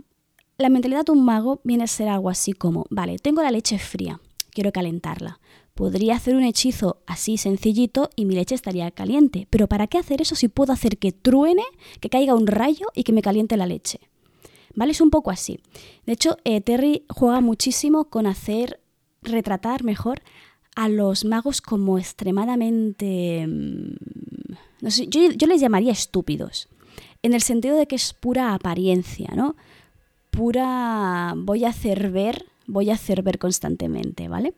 la 0.58 0.70
mentalidad 0.70 1.04
de 1.04 1.12
un 1.12 1.26
mago 1.26 1.60
viene 1.66 1.84
a 1.84 1.88
ser 1.88 2.08
algo 2.08 2.30
así 2.30 2.54
como, 2.54 2.86
vale, 2.90 3.20
tengo 3.20 3.42
la 3.42 3.52
leche 3.52 3.80
fría, 3.80 4.22
quiero 4.52 4.72
calentarla. 4.72 5.42
Podría 5.80 6.18
hacer 6.18 6.36
un 6.36 6.44
hechizo 6.44 6.98
así 7.08 7.38
sencillito 7.38 8.10
y 8.18 8.26
mi 8.26 8.36
leche 8.36 8.54
estaría 8.54 8.92
caliente. 8.92 9.48
Pero 9.50 9.68
¿para 9.68 9.88
qué 9.88 9.98
hacer 9.98 10.22
eso 10.22 10.36
si 10.36 10.50
puedo 10.50 10.74
hacer 10.74 10.98
que 10.98 11.14
truene, 11.14 11.64
que 12.02 12.10
caiga 12.10 12.36
un 12.36 12.48
rayo 12.48 12.88
y 12.96 13.06
que 13.06 13.14
me 13.14 13.22
caliente 13.22 13.56
la 13.56 13.66
leche? 13.66 14.02
¿Vale? 14.76 14.92
Es 14.92 15.00
un 15.00 15.10
poco 15.10 15.32
así. 15.32 15.62
De 16.06 16.12
hecho, 16.12 16.36
eh, 16.44 16.60
Terry 16.60 17.06
juega 17.08 17.40
muchísimo 17.40 18.10
con 18.10 18.28
hacer, 18.28 18.82
retratar 19.22 19.86
mejor 19.86 20.22
a 20.76 20.90
los 20.90 21.24
magos 21.24 21.62
como 21.62 21.98
extremadamente... 21.98 23.48
Mm, 23.48 23.94
no 24.82 24.92
sé, 24.92 25.08
yo, 25.08 25.32
yo 25.32 25.48
les 25.48 25.62
llamaría 25.62 25.94
estúpidos. 25.94 26.68
En 27.24 27.34
el 27.34 27.42
sentido 27.42 27.78
de 27.78 27.88
que 27.88 27.96
es 27.96 28.14
pura 28.14 28.54
apariencia, 28.54 29.30
¿no? 29.34 29.56
Pura... 30.30 31.36
voy 31.38 31.64
a 31.64 31.70
hacer 31.70 32.12
ver, 32.12 32.48
voy 32.68 32.90
a 32.90 32.96
hacer 32.96 33.24
ver 33.24 33.40
constantemente, 33.40 34.28
¿vale? 34.28 34.54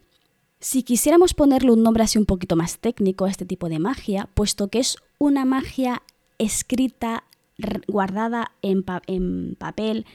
Si 0.64 0.84
quisiéramos 0.84 1.34
ponerle 1.34 1.72
un 1.72 1.82
nombre 1.82 2.04
así 2.04 2.20
un 2.20 2.28
poquito 2.28 2.56
más 2.56 2.78
técnico 2.78 3.26
a 3.26 3.32
este 3.32 3.48
tipo 3.48 3.68
de 3.68 3.80
magia, 3.80 4.30
puesto 4.36 4.68
que 4.68 4.78
es 4.78 4.98
una 5.18 5.44
magia 5.44 6.04
escrita, 6.38 7.24
guardada 7.88 8.52
en, 8.62 8.84
papel 9.56 10.06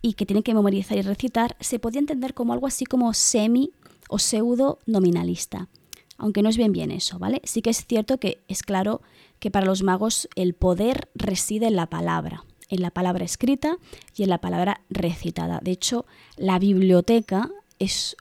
y 0.00 0.14
que 0.14 0.24
tiene 0.24 0.44
que 0.44 0.54
memorizar 0.54 0.98
y 0.98 1.02
recitar, 1.02 1.56
se 1.58 1.80
podría 1.80 1.98
entender 1.98 2.32
como 2.32 2.52
algo 2.52 2.68
así 2.68 2.84
como 2.84 3.12
semi 3.12 3.72
o 4.08 4.20
pseudo 4.20 4.78
nominalista. 4.86 5.68
Aunque 6.16 6.42
no 6.42 6.48
es 6.48 6.56
bien 6.56 6.70
bien 6.70 6.92
eso, 6.92 7.18
¿vale? 7.18 7.42
Sí 7.42 7.60
que 7.60 7.70
es 7.70 7.84
cierto 7.84 8.18
que 8.18 8.40
es 8.46 8.62
claro 8.62 9.02
que 9.40 9.50
para 9.50 9.66
los 9.66 9.82
magos 9.82 10.28
el 10.36 10.54
poder 10.54 11.08
reside 11.16 11.66
en 11.66 11.74
la 11.74 11.86
palabra, 11.86 12.44
en 12.68 12.82
la 12.82 12.92
palabra 12.92 13.24
escrita 13.24 13.78
y 14.14 14.22
en 14.22 14.28
la 14.28 14.40
palabra 14.40 14.82
recitada. 14.90 15.58
De 15.60 15.72
hecho, 15.72 16.06
la 16.36 16.60
biblioteca 16.60 17.50
es 17.80 18.16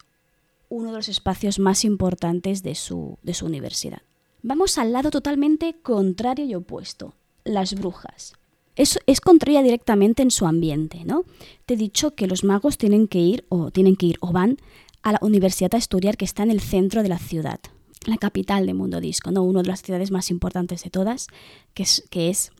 uno 0.71 0.91
de 0.91 0.97
los 0.97 1.09
espacios 1.09 1.59
más 1.59 1.83
importantes 1.83 2.63
de 2.63 2.75
su, 2.75 3.19
de 3.21 3.33
su 3.33 3.45
universidad. 3.45 4.01
Vamos 4.41 4.77
al 4.77 4.93
lado 4.93 5.11
totalmente 5.11 5.75
contrario 5.83 6.45
y 6.45 6.55
opuesto, 6.55 7.13
las 7.43 7.75
brujas. 7.75 8.33
Es, 8.75 8.97
es 9.05 9.19
contraria 9.19 9.61
directamente 9.61 10.23
en 10.23 10.31
su 10.31 10.47
ambiente, 10.47 11.03
¿no? 11.03 11.25
Te 11.65 11.73
he 11.73 11.77
dicho 11.77 12.15
que 12.15 12.25
los 12.25 12.45
magos 12.45 12.77
tienen 12.77 13.07
que 13.07 13.19
ir 13.19 13.45
o 13.49 13.69
tienen 13.69 13.97
que 13.97 14.05
ir 14.07 14.17
o 14.21 14.31
van 14.31 14.57
a 15.03 15.11
la 15.11 15.19
universidad 15.21 15.75
a 15.75 15.77
estudiar 15.77 16.15
que 16.15 16.25
está 16.25 16.43
en 16.43 16.51
el 16.51 16.61
centro 16.61 17.03
de 17.03 17.09
la 17.09 17.19
ciudad, 17.19 17.59
la 18.05 18.17
capital 18.17 18.65
de 18.65 18.73
Mundo 18.73 19.01
Disco, 19.01 19.29
¿no? 19.29 19.43
Una 19.43 19.61
de 19.61 19.67
las 19.67 19.81
ciudades 19.81 20.09
más 20.09 20.31
importantes 20.31 20.83
de 20.83 20.89
todas, 20.89 21.27
que 21.73 21.83
es, 21.83 22.05
que 22.09 22.29
es 22.29 22.51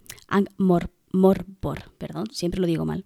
Morbor, 0.57 1.91
perdón, 1.97 2.27
siempre 2.31 2.59
lo 2.59 2.67
digo 2.67 2.85
mal. 2.85 3.05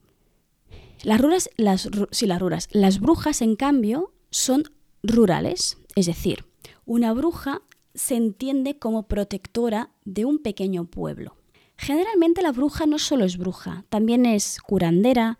Las 1.03 1.21
ruras, 1.21 1.49
las, 1.57 1.89
sí, 2.09 2.25
las 2.25 2.39
ruras. 2.39 2.67
Las 2.71 2.99
brujas, 2.99 3.43
en 3.43 3.55
cambio, 3.55 4.11
son 4.31 4.63
rurales, 5.05 5.77
es 5.95 6.05
decir, 6.05 6.45
una 6.85 7.13
bruja 7.13 7.61
se 7.93 8.15
entiende 8.15 8.77
como 8.77 9.07
protectora 9.07 9.91
de 10.03 10.25
un 10.25 10.39
pequeño 10.39 10.85
pueblo. 10.85 11.35
Generalmente 11.77 12.41
la 12.41 12.51
bruja 12.51 12.85
no 12.85 12.99
solo 12.99 13.25
es 13.25 13.37
bruja, 13.37 13.85
también 13.89 14.25
es 14.25 14.59
curandera, 14.61 15.39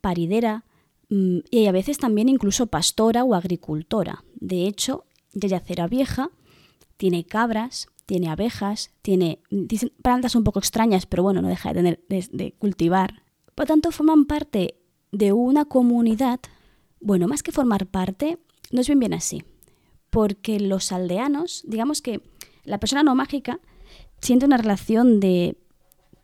paridera 0.00 0.64
mm, 1.08 1.38
y 1.50 1.66
a 1.66 1.72
veces 1.72 1.98
también 1.98 2.28
incluso 2.28 2.66
pastora 2.66 3.24
o 3.24 3.34
agricultora. 3.34 4.24
De 4.34 4.66
hecho, 4.66 5.04
Yayacera 5.32 5.86
Vieja 5.86 6.30
tiene 6.96 7.24
cabras, 7.24 7.88
tiene 8.06 8.28
abejas, 8.28 8.92
tiene 9.02 9.40
plantas 10.02 10.34
un 10.34 10.44
poco 10.44 10.58
extrañas, 10.58 11.06
pero 11.06 11.22
bueno, 11.22 11.42
no 11.42 11.48
deja 11.48 11.72
de, 11.72 11.98
de 12.08 12.52
cultivar. 12.58 13.22
Por 13.54 13.66
tanto, 13.66 13.90
forman 13.90 14.26
parte 14.26 14.76
de 15.10 15.32
una 15.32 15.64
comunidad, 15.64 16.40
bueno, 17.00 17.28
más 17.28 17.42
que 17.42 17.52
formar 17.52 17.86
parte, 17.86 18.38
no 18.74 18.80
es 18.80 18.88
bien 18.98 19.14
así, 19.14 19.44
porque 20.10 20.58
los 20.58 20.90
aldeanos, 20.90 21.62
digamos 21.66 22.02
que 22.02 22.20
la 22.64 22.78
persona 22.78 23.02
no 23.02 23.14
mágica 23.14 23.60
siente 24.20 24.46
una 24.46 24.56
relación 24.56 25.20
de 25.20 25.56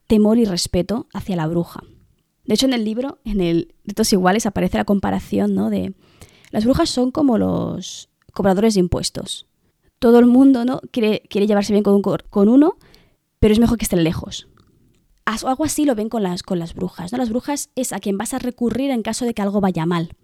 temor 0.09 0.37
y 0.39 0.45
respeto 0.45 1.07
hacia 1.13 1.37
la 1.37 1.47
bruja. 1.47 1.85
De 2.45 2.55
hecho, 2.55 2.67
en 2.67 2.73
el 2.73 2.85
libro, 2.85 3.19
en 3.25 3.41
el 3.41 3.75
Ritos 3.85 4.13
Iguales, 4.13 4.47
aparece 4.47 4.79
la 4.79 4.85
comparación 4.85 5.55
¿no? 5.55 5.71
de 5.71 5.95
las 6.51 6.65
brujas 6.65 6.91
son 6.91 7.13
como 7.13 7.39
los 7.39 8.09
cobradores 8.33 8.75
de 8.75 8.81
impuestos. 8.81 9.47
Todo 10.01 10.19
el 10.19 10.27
mundo 10.27 10.65
¿no? 10.65 10.81
quiere, 10.91 11.23
llevarse 11.31 11.73
bien 11.73 11.85
con, 11.85 12.03
con 12.03 12.49
uno, 12.49 12.79
pero 13.39 13.53
es 13.53 13.61
mejor 13.61 13.79
que 13.79 13.85
estén 13.85 14.03
lejos. 14.03 14.49
Algo 15.25 15.65
así 15.65 15.85
lo 15.85 15.95
ven 15.95 16.09
con 16.09 16.25
las, 16.25 16.43
con 16.43 16.59
las 16.59 16.75
brujas. 16.75 17.13
¿no? 17.13 17.19
Las 17.19 17.29
brujas 17.29 17.71
es 17.77 17.93
a 17.93 18.01
quien 18.01 18.19
vas 18.19 18.35
a 18.35 18.41
recurrir 18.41 18.91
en 18.91 19.03
caso 19.03 19.25
de 19.25 19.35
que 19.35 19.43
algo 19.43 19.61
vaya 19.61 19.87
mal. 19.87 20.17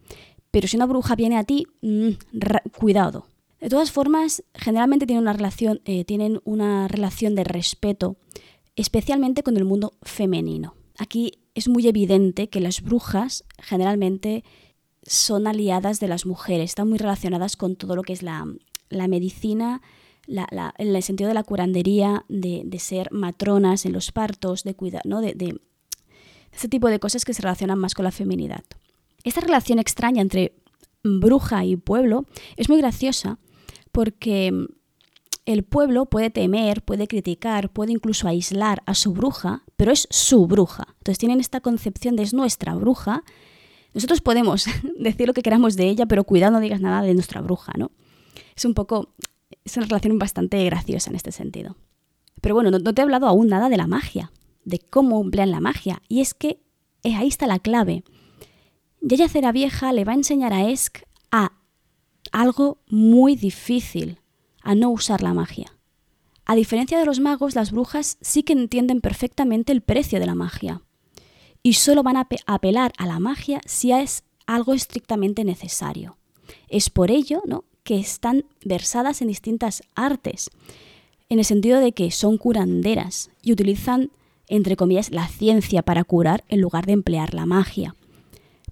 Pero 0.56 0.68
si 0.68 0.76
una 0.78 0.86
bruja 0.86 1.16
viene 1.16 1.36
a 1.36 1.44
ti, 1.44 1.66
mm, 1.82 2.12
cuidado. 2.78 3.26
De 3.60 3.68
todas 3.68 3.92
formas, 3.92 4.42
generalmente 4.54 5.04
tienen 5.04 5.20
una, 5.20 5.34
relación, 5.34 5.82
eh, 5.84 6.06
tienen 6.06 6.40
una 6.44 6.88
relación 6.88 7.34
de 7.34 7.44
respeto, 7.44 8.16
especialmente 8.74 9.42
con 9.42 9.58
el 9.58 9.66
mundo 9.66 9.98
femenino. 10.00 10.74
Aquí 10.96 11.32
es 11.54 11.68
muy 11.68 11.86
evidente 11.86 12.48
que 12.48 12.60
las 12.60 12.80
brujas 12.80 13.44
generalmente 13.58 14.44
son 15.02 15.46
aliadas 15.46 16.00
de 16.00 16.08
las 16.08 16.24
mujeres, 16.24 16.70
están 16.70 16.88
muy 16.88 16.96
relacionadas 16.96 17.58
con 17.58 17.76
todo 17.76 17.94
lo 17.94 18.00
que 18.00 18.14
es 18.14 18.22
la, 18.22 18.46
medicina, 18.88 19.82
en 20.26 20.96
el 20.96 21.02
sentido 21.02 21.28
de 21.28 21.34
la 21.34 21.44
curandería, 21.44 22.24
de, 22.30 22.78
ser 22.78 23.12
matronas 23.12 23.84
en 23.84 23.92
los 23.92 24.10
partos, 24.10 24.64
de 24.64 24.74
cuidar, 24.74 25.04
¿no? 25.04 25.20
de, 25.20 25.34
de 25.34 25.60
ese 26.50 26.68
tipo 26.68 26.88
de 26.88 26.98
cosas 26.98 27.26
que 27.26 27.34
se 27.34 27.42
relacionan 27.42 27.78
más 27.78 27.92
con 27.92 28.04
la 28.04 28.10
feminidad. 28.10 28.64
Esta 29.26 29.40
relación 29.40 29.80
extraña 29.80 30.22
entre 30.22 30.54
bruja 31.02 31.64
y 31.64 31.74
pueblo 31.76 32.26
es 32.56 32.68
muy 32.68 32.78
graciosa 32.78 33.40
porque 33.90 34.68
el 35.46 35.64
pueblo 35.64 36.06
puede 36.06 36.30
temer, 36.30 36.84
puede 36.84 37.08
criticar, 37.08 37.70
puede 37.70 37.90
incluso 37.90 38.28
aislar 38.28 38.84
a 38.86 38.94
su 38.94 39.12
bruja, 39.12 39.64
pero 39.76 39.90
es 39.90 40.06
su 40.10 40.46
bruja. 40.46 40.86
Entonces 40.98 41.18
tienen 41.18 41.40
esta 41.40 41.60
concepción 41.60 42.14
de 42.14 42.22
es 42.22 42.34
nuestra 42.34 42.76
bruja. 42.76 43.24
Nosotros 43.94 44.20
podemos 44.20 44.66
decir 44.96 45.26
lo 45.26 45.34
que 45.34 45.42
queramos 45.42 45.74
de 45.74 45.88
ella, 45.88 46.06
pero 46.06 46.22
cuidado 46.22 46.52
no 46.52 46.60
digas 46.60 46.80
nada 46.80 47.02
de 47.02 47.12
nuestra 47.12 47.40
bruja, 47.40 47.72
¿no? 47.76 47.90
Es 48.54 48.64
un 48.64 48.74
poco, 48.74 49.12
es 49.64 49.76
una 49.76 49.86
relación 49.86 50.20
bastante 50.20 50.64
graciosa 50.64 51.10
en 51.10 51.16
este 51.16 51.32
sentido. 51.32 51.76
Pero 52.40 52.54
bueno, 52.54 52.70
no, 52.70 52.80
te 52.80 53.00
he 53.00 53.02
hablado 53.02 53.26
aún 53.26 53.48
nada 53.48 53.68
de 53.68 53.76
la 53.76 53.88
magia, 53.88 54.30
de 54.64 54.78
cómo 54.78 55.20
emplean 55.20 55.50
la 55.50 55.58
magia. 55.58 56.00
Y 56.08 56.20
es 56.20 56.32
que 56.32 56.60
ahí 57.02 57.26
está 57.26 57.48
la 57.48 57.58
clave. 57.58 58.04
Yaya 59.08 59.28
Cera 59.28 59.52
Vieja 59.52 59.92
le 59.92 60.02
va 60.02 60.10
a 60.10 60.16
enseñar 60.16 60.52
a 60.52 60.68
Esk 60.68 61.04
a 61.30 61.52
algo 62.32 62.78
muy 62.88 63.36
difícil, 63.36 64.18
a 64.62 64.74
no 64.74 64.90
usar 64.90 65.22
la 65.22 65.32
magia. 65.32 65.72
A 66.44 66.56
diferencia 66.56 66.98
de 66.98 67.06
los 67.06 67.20
magos, 67.20 67.54
las 67.54 67.70
brujas 67.70 68.18
sí 68.20 68.42
que 68.42 68.52
entienden 68.52 69.00
perfectamente 69.00 69.70
el 69.70 69.80
precio 69.80 70.18
de 70.18 70.26
la 70.26 70.34
magia 70.34 70.82
y 71.62 71.74
solo 71.74 72.02
van 72.02 72.16
a 72.16 72.26
apelar 72.46 72.92
a 72.98 73.06
la 73.06 73.20
magia 73.20 73.60
si 73.64 73.92
es 73.92 74.24
algo 74.44 74.74
estrictamente 74.74 75.44
necesario. 75.44 76.16
Es 76.66 76.90
por 76.90 77.12
ello 77.12 77.42
¿no? 77.46 77.62
que 77.84 78.00
están 78.00 78.44
versadas 78.64 79.22
en 79.22 79.28
distintas 79.28 79.84
artes, 79.94 80.50
en 81.28 81.38
el 81.38 81.44
sentido 81.44 81.78
de 81.78 81.92
que 81.92 82.10
son 82.10 82.38
curanderas 82.38 83.30
y 83.40 83.52
utilizan, 83.52 84.10
entre 84.48 84.74
comillas, 84.74 85.12
la 85.12 85.28
ciencia 85.28 85.82
para 85.82 86.02
curar 86.02 86.42
en 86.48 86.60
lugar 86.60 86.86
de 86.86 86.94
emplear 86.94 87.34
la 87.34 87.46
magia. 87.46 87.94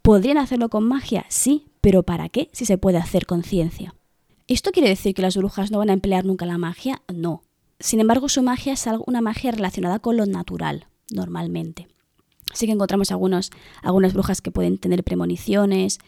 ¿Podrían 0.05 0.37
hacerlo 0.37 0.69
con 0.69 0.87
magia? 0.87 1.25
Sí, 1.31 1.65
pero 1.81 2.03
¿para 2.03 2.29
qué 2.29 2.51
si 2.53 2.67
se 2.67 2.77
puede 2.77 2.99
hacer 2.99 3.25
con 3.25 3.43
ciencia? 3.43 3.95
¿Esto 4.47 4.71
quiere 4.71 4.91
decir 4.91 5.15
que 5.15 5.23
las 5.23 5.35
brujas 5.35 5.71
no 5.71 5.79
van 5.79 5.89
a 5.89 5.95
emplear 5.95 6.27
nunca 6.27 6.45
la 6.45 6.59
magia? 6.59 7.01
No. 7.11 7.43
Sin 7.81 8.01
embargo, 8.01 8.29
su 8.29 8.43
magia 8.43 8.75
es 8.75 8.85
una 9.07 9.23
magia 9.23 9.51
relacionada 9.51 10.01
con 10.01 10.19
lo 10.19 10.27
natural, 10.27 10.89
normalmente. 11.11 11.89
Sí 12.53 12.67
que 12.67 12.73
encontramos 12.73 13.13
algunos, 13.13 13.49
algunas 13.81 14.13
brujas 14.13 14.43
que 14.43 14.51
pueden 14.51 14.77
tener 14.77 15.05
premoniciones 15.05 16.01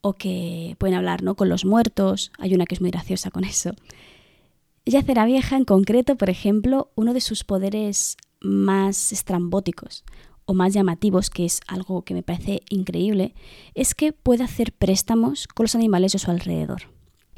o 0.00 0.14
que 0.14 0.74
pueden 0.78 0.96
hablar 0.96 1.22
¿no? 1.22 1.36
con 1.36 1.48
los 1.48 1.64
muertos. 1.64 2.32
Hay 2.38 2.54
una 2.54 2.66
que 2.66 2.74
es 2.74 2.80
muy 2.80 2.90
graciosa 2.90 3.30
con 3.30 3.44
eso. 3.44 3.70
Yacera 4.84 5.26
Vieja, 5.26 5.56
en 5.56 5.64
concreto, 5.64 6.16
por 6.16 6.28
ejemplo, 6.28 6.90
uno 6.96 7.14
de 7.14 7.20
sus 7.20 7.44
poderes 7.44 8.16
más 8.40 9.12
estrambóticos 9.12 10.02
o 10.46 10.54
más 10.54 10.74
llamativos, 10.74 11.30
que 11.30 11.44
es 11.44 11.60
algo 11.66 12.02
que 12.02 12.14
me 12.14 12.22
parece 12.22 12.62
increíble, 12.68 13.34
es 13.74 13.94
que 13.94 14.12
puede 14.12 14.44
hacer 14.44 14.72
préstamos 14.72 15.46
con 15.48 15.64
los 15.64 15.74
animales 15.74 16.12
de 16.12 16.18
su 16.18 16.30
alrededor. 16.30 16.82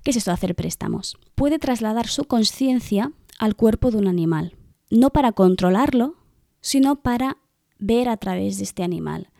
¿Qué 0.02 0.10
es 0.10 0.16
esto 0.16 0.30
de 0.30 0.34
hacer 0.34 0.54
préstamos? 0.54 1.16
Puede 1.34 1.58
trasladar 1.58 2.08
su 2.08 2.24
conciencia 2.24 3.12
al 3.38 3.56
cuerpo 3.56 3.90
de 3.90 3.98
un 3.98 4.08
animal, 4.08 4.56
no 4.90 5.10
para 5.10 5.32
controlarlo, 5.32 6.14
sino 6.60 6.96
para 7.02 7.38
ver 7.78 8.08
a 8.08 8.16
través 8.16 8.58
de 8.58 8.64
este 8.64 8.82
animal. 8.82 9.30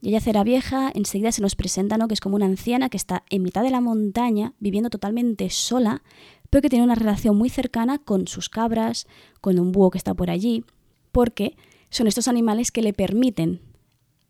Yaya 0.00 0.20
Cera 0.20 0.42
Vieja 0.42 0.90
enseguida 0.94 1.30
se 1.30 1.42
nos 1.42 1.54
presenta 1.54 1.96
¿no? 1.96 2.08
que 2.08 2.14
es 2.14 2.20
como 2.20 2.34
una 2.34 2.46
anciana 2.46 2.88
que 2.88 2.96
está 2.96 3.22
en 3.30 3.42
mitad 3.42 3.62
de 3.62 3.70
la 3.70 3.80
montaña, 3.80 4.52
viviendo 4.58 4.90
totalmente 4.90 5.48
sola, 5.50 6.02
pero 6.50 6.60
que 6.60 6.68
tiene 6.68 6.84
una 6.84 6.96
relación 6.96 7.36
muy 7.36 7.48
cercana 7.48 7.98
con 7.98 8.26
sus 8.26 8.48
cabras, 8.48 9.06
con 9.40 9.60
un 9.60 9.70
búho 9.70 9.90
que 9.90 9.98
está 9.98 10.12
por 10.14 10.28
allí, 10.28 10.64
porque 11.12 11.56
son 11.92 12.08
estos 12.08 12.26
animales 12.26 12.72
que 12.72 12.82
le 12.82 12.92
permiten 12.92 13.60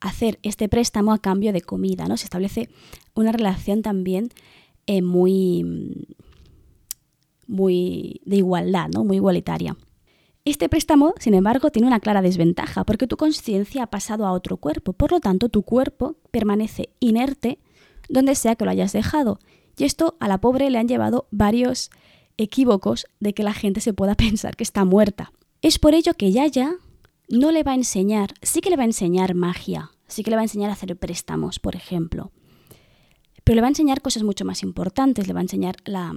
hacer 0.01 0.39
este 0.43 0.69
préstamo 0.69 1.13
a 1.13 1.19
cambio 1.19 1.53
de 1.53 1.63
comida, 1.63 2.07
¿no? 2.07 2.17
Se 2.17 2.25
establece 2.25 2.69
una 3.15 3.31
relación 3.31 3.83
también 3.83 4.31
eh, 4.87 5.01
muy, 5.01 6.09
muy 7.47 8.21
de 8.25 8.37
igualdad, 8.37 8.89
¿no? 8.93 9.05
Muy 9.05 9.17
igualitaria. 9.17 9.77
Este 10.45 10.69
préstamo, 10.69 11.15
sin 11.21 11.35
embargo, 11.35 11.71
tiene 11.71 11.87
una 11.87 12.01
clara 12.01 12.21
desventaja, 12.21 12.83
porque 12.83 13.07
tu 13.07 13.17
conciencia 13.17 13.85
ha 13.85 13.91
pasado 13.91 14.27
a 14.27 14.33
otro 14.33 14.57
cuerpo, 14.57 14.93
por 14.93 15.13
lo 15.13 15.21
tanto 15.21 15.49
tu 15.49 15.63
cuerpo 15.63 16.17
permanece 16.33 16.91
inerte 16.99 17.61
donde 18.09 18.35
sea 18.35 18.57
que 18.57 18.65
lo 18.65 18.73
hayas 18.73 18.93
dejado. 18.93 19.39
Y 19.79 19.85
esto 19.85 20.17
a 20.19 20.27
la 20.27 20.39
pobre 20.39 20.69
le 20.69 20.79
han 20.79 20.89
llevado 20.89 21.29
varios 21.31 21.91
equívocos 22.39 23.07
de 23.21 23.35
que 23.35 23.45
la 23.45 23.53
gente 23.53 23.81
se 23.81 23.95
pueda 23.95 24.15
pensar 24.17 24.57
que 24.57 24.65
está 24.65 24.85
muerta. 24.85 25.33
Es 25.61 25.79
por 25.79 25.95
ello 25.95 26.15
que 26.15 26.33
Yaya 26.33 26.75
no 27.33 27.51
le 27.51 27.63
va 27.63 27.73
a 27.73 27.77
enseñar, 27.77 28.35
sí 28.43 28.61
que 28.61 28.69
le 28.69 28.77
va 28.77 28.83
a 28.83 28.85
enseñar 28.87 29.35
magia, 29.35 29.91
sí 30.07 30.23
que 30.23 30.29
le 30.29 30.37
va 30.37 30.43
a 30.43 30.45
enseñar 30.45 30.69
a 30.69 30.75
hacer 30.75 30.95
préstamos, 30.99 31.59
por 31.59 31.75
ejemplo. 31.75 32.31
Pero 33.43 33.55
le 33.55 33.63
va 33.63 33.69
a 33.69 33.71
enseñar 33.71 34.03
cosas 34.03 34.23
mucho 34.23 34.45
más 34.45 34.63
importantes, 34.63 35.27
le 35.27 35.33
va 35.33 35.41
a 35.41 35.43
enseñar 35.43 35.77
la, 35.87 36.15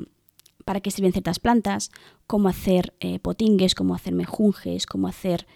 para 0.66 0.82
qué 0.82 0.92
sirven 0.92 1.14
ciertas 1.14 1.40
plantas, 1.40 1.90
cómo 2.28 2.50
hacer 2.50 2.96
eh, 3.00 3.20
potingues, 3.20 3.76
cómo 3.76 3.96
hacer 3.96 4.14
mejunjes, 4.14 4.86
cómo 4.86 5.08
hacer 5.08 5.48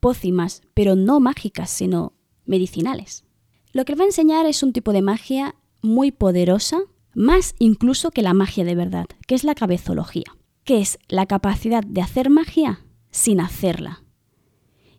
pócimas, 0.00 0.62
pero 0.74 0.96
no 0.96 1.20
mágicas, 1.20 1.70
sino 1.70 2.12
medicinales. 2.44 3.24
Lo 3.70 3.84
que 3.84 3.92
le 3.92 3.98
va 3.98 4.04
a 4.04 4.08
enseñar 4.08 4.44
es 4.46 4.64
un 4.64 4.72
tipo 4.72 4.92
de 4.92 5.02
magia 5.02 5.54
muy 5.82 6.10
poderosa, 6.10 6.80
más 7.14 7.54
incluso 7.60 8.10
que 8.10 8.22
la 8.22 8.34
magia 8.34 8.64
de 8.64 8.74
verdad, 8.74 9.06
que 9.28 9.36
es 9.36 9.44
la 9.44 9.54
cabezología, 9.54 10.36
que 10.64 10.80
es 10.80 10.98
la 11.06 11.26
capacidad 11.26 11.84
de 11.84 12.02
hacer 12.02 12.28
magia 12.28 12.80
sin 13.12 13.40
hacerla. 13.40 14.02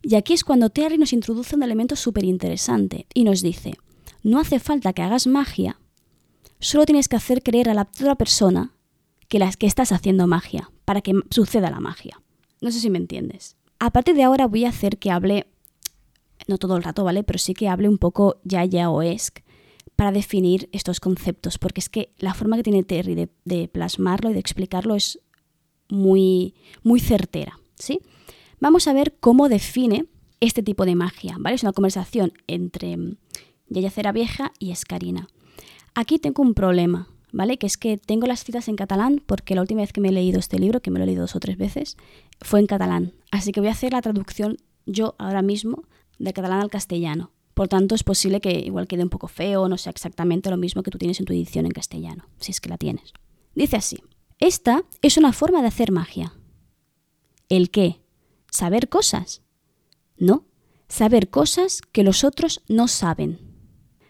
Y 0.08 0.16
aquí 0.16 0.32
es 0.32 0.46
cuando 0.46 0.70
Terry 0.70 0.98
nos 0.98 1.12
introduce 1.12 1.54
un 1.54 1.64
elemento 1.64 1.98
súper 1.98 2.24
interesante 2.24 3.08
y 3.14 3.26
nos 3.26 3.42
dice, 3.42 3.74
no 4.24 4.40
hace 4.40 4.58
falta 4.58 4.94
que 4.94 5.02
hagas 5.02 5.28
magia, 5.28 5.82
solo 6.62 6.86
tienes 6.86 7.10
que 7.10 7.18
hacer 7.18 7.44
creer 7.44 7.70
a 7.70 7.74
la 7.74 7.82
otra 7.82 8.16
persona 8.16 8.72
que, 9.28 9.38
las, 9.38 9.58
que 9.58 9.68
estás 9.68 9.92
haciendo 9.92 10.26
magia, 10.26 10.72
para 10.86 11.02
que 11.02 11.12
suceda 11.30 11.70
la 11.72 11.82
magia. 11.82 12.22
No 12.62 12.72
sé 12.72 12.80
si 12.80 12.90
me 12.90 13.00
entiendes. 13.00 13.58
A 13.80 13.90
de 13.90 14.24
ahora 14.24 14.48
voy 14.48 14.64
a 14.64 14.70
hacer 14.70 14.98
que 14.98 15.12
hable, 15.12 15.48
no 16.48 16.58
todo 16.58 16.78
el 16.78 16.84
rato, 16.84 17.04
¿vale? 17.04 17.26
Pero 17.26 17.38
sí 17.38 17.54
que 17.54 17.68
hable 17.68 17.90
un 17.90 17.98
poco 17.98 18.40
ya 18.46 18.64
ya 18.64 18.90
o 18.90 19.02
esc 19.02 19.40
para 19.98 20.14
definir 20.14 20.70
estos 20.72 21.02
conceptos, 21.02 21.58
porque 21.58 21.82
es 21.82 21.90
que 21.90 22.14
la 22.18 22.34
forma 22.34 22.56
que 22.56 22.64
tiene 22.64 22.84
Terry 22.84 23.28
de, 23.44 23.68
plasmarlo 23.68 24.30
y 24.30 24.34
de 24.34 24.40
explicarlo 24.40 24.96
es 24.96 25.20
muy, 25.90 26.56
muy 26.82 27.02
certera, 27.02 27.60
¿sí? 27.76 28.00
Vamos 28.60 28.88
a 28.88 28.94
ver 28.94 29.16
cómo 29.20 29.50
define 29.50 30.08
este 30.40 30.64
tipo 30.64 30.86
de 30.86 30.96
magia, 30.96 31.36
¿vale? 31.40 31.56
Es 31.56 31.64
una 31.64 31.74
conversación 31.74 32.34
entre 32.48 32.98
mm, 32.98 33.18
Yaya 33.70 33.92
Cera 33.92 34.12
Vieja 34.12 34.52
y 34.60 34.72
Escarina. 34.72 35.28
Aquí 35.94 36.20
tengo 36.20 36.42
un 36.42 36.54
problema, 36.54 37.08
¿vale? 37.32 37.58
Que 37.58 37.68
es 37.68 37.78
que 37.78 37.98
tengo 37.98 38.28
las 38.28 38.44
citas 38.44 38.68
en 38.68 38.76
catalán 38.76 39.22
porque 39.26 39.56
la 39.56 39.62
última 39.62 39.82
vez 39.82 39.94
que 39.94 40.02
me 40.02 40.10
he 40.10 40.12
leído 40.12 40.40
este 40.40 40.60
libro, 40.60 40.82
que 40.82 40.92
me 40.92 41.00
lo 41.00 41.04
he 41.04 41.08
leído 41.08 41.22
dos 41.22 41.36
o 41.36 41.40
tres 41.40 41.58
veces, 41.58 41.98
fue 42.42 42.60
en 42.60 42.68
catalán. 42.68 43.14
Así 43.32 43.52
que 43.52 43.60
voy 43.60 43.70
a 43.70 43.74
hacer 43.74 43.94
la 43.94 44.02
traducción 44.02 44.58
yo 44.86 45.16
ahora 45.18 45.42
mismo 45.42 45.84
del 46.18 46.34
catalán 46.34 46.62
al 46.62 46.70
castellano. 46.70 47.32
Por 47.54 47.68
tanto, 47.68 47.96
es 47.96 48.04
posible 48.04 48.40
que 48.40 48.60
igual 48.60 48.88
quede 48.88 49.04
un 49.04 49.10
poco 49.10 49.28
feo, 49.28 49.68
no 49.68 49.78
sea 49.78 49.90
exactamente 49.90 50.50
lo 50.50 50.58
mismo 50.58 50.84
que 50.84 50.92
tú 50.92 51.00
tienes 51.00 51.20
en 51.20 51.26
tu 51.26 51.34
edición 51.34 51.66
en 51.66 51.72
castellano, 51.72 52.28
si 52.40 52.52
es 52.52 52.62
que 52.62 52.70
la 52.70 52.78
tienes. 52.78 53.14
Dice 53.56 53.78
así, 53.78 53.98
esta 54.40 54.84
es 55.02 55.18
una 55.18 55.34
forma 55.34 55.62
de 55.62 55.68
hacer 55.68 55.92
magia. 55.92 56.34
¿El 57.50 57.72
qué? 57.72 58.00
¿Saber 58.52 58.90
cosas? 58.90 59.42
No, 60.18 60.46
saber 60.88 61.30
cosas 61.30 61.82
que 61.92 62.04
los 62.04 62.24
otros 62.24 62.62
no 62.68 62.88
saben. 62.88 63.40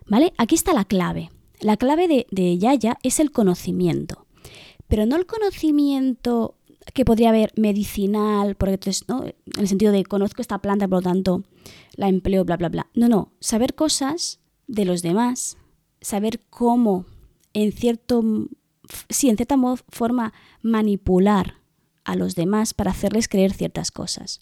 ¿Vale? 0.08 0.34
Aquí 0.38 0.56
está 0.56 0.74
la 0.74 0.86
clave. 0.86 1.32
La 1.60 1.78
clave 1.78 2.08
de, 2.08 2.28
de 2.32 2.58
Yaya 2.58 2.98
es 3.04 3.20
el 3.20 3.32
conocimiento. 3.32 4.26
Pero 4.88 5.06
no 5.06 5.18
el 5.18 5.26
conocimiento 5.26 6.56
que 6.94 7.06
podría 7.06 7.30
haber 7.30 7.52
medicinal, 7.56 8.56
porque 8.56 8.76
entonces, 8.76 9.08
¿no? 9.08 9.26
en 9.26 9.34
el 9.58 9.68
sentido 9.68 9.92
de 9.92 10.04
conozco 10.04 10.42
esta 10.42 10.60
planta, 10.60 10.88
por 10.88 11.00
lo 11.00 11.02
tanto 11.02 11.44
la 11.96 12.08
empleo, 12.08 12.46
bla, 12.46 12.58
bla, 12.58 12.70
bla. 12.70 12.88
No, 12.94 13.10
no, 13.10 13.34
saber 13.40 13.76
cosas 13.76 14.40
de 14.68 14.86
los 14.86 15.02
demás, 15.02 15.58
saber 16.02 16.40
cómo, 16.50 17.06
en 17.54 17.72
cierto, 17.72 18.24
sí, 19.10 19.30
en 19.30 19.36
cierta 19.36 19.58
forma, 19.90 20.34
manipular 20.62 21.56
a 22.08 22.16
los 22.16 22.36
demás 22.36 22.74
para 22.74 22.92
hacerles 22.92 23.28
creer 23.28 23.54
ciertas 23.54 23.92
cosas. 23.92 24.40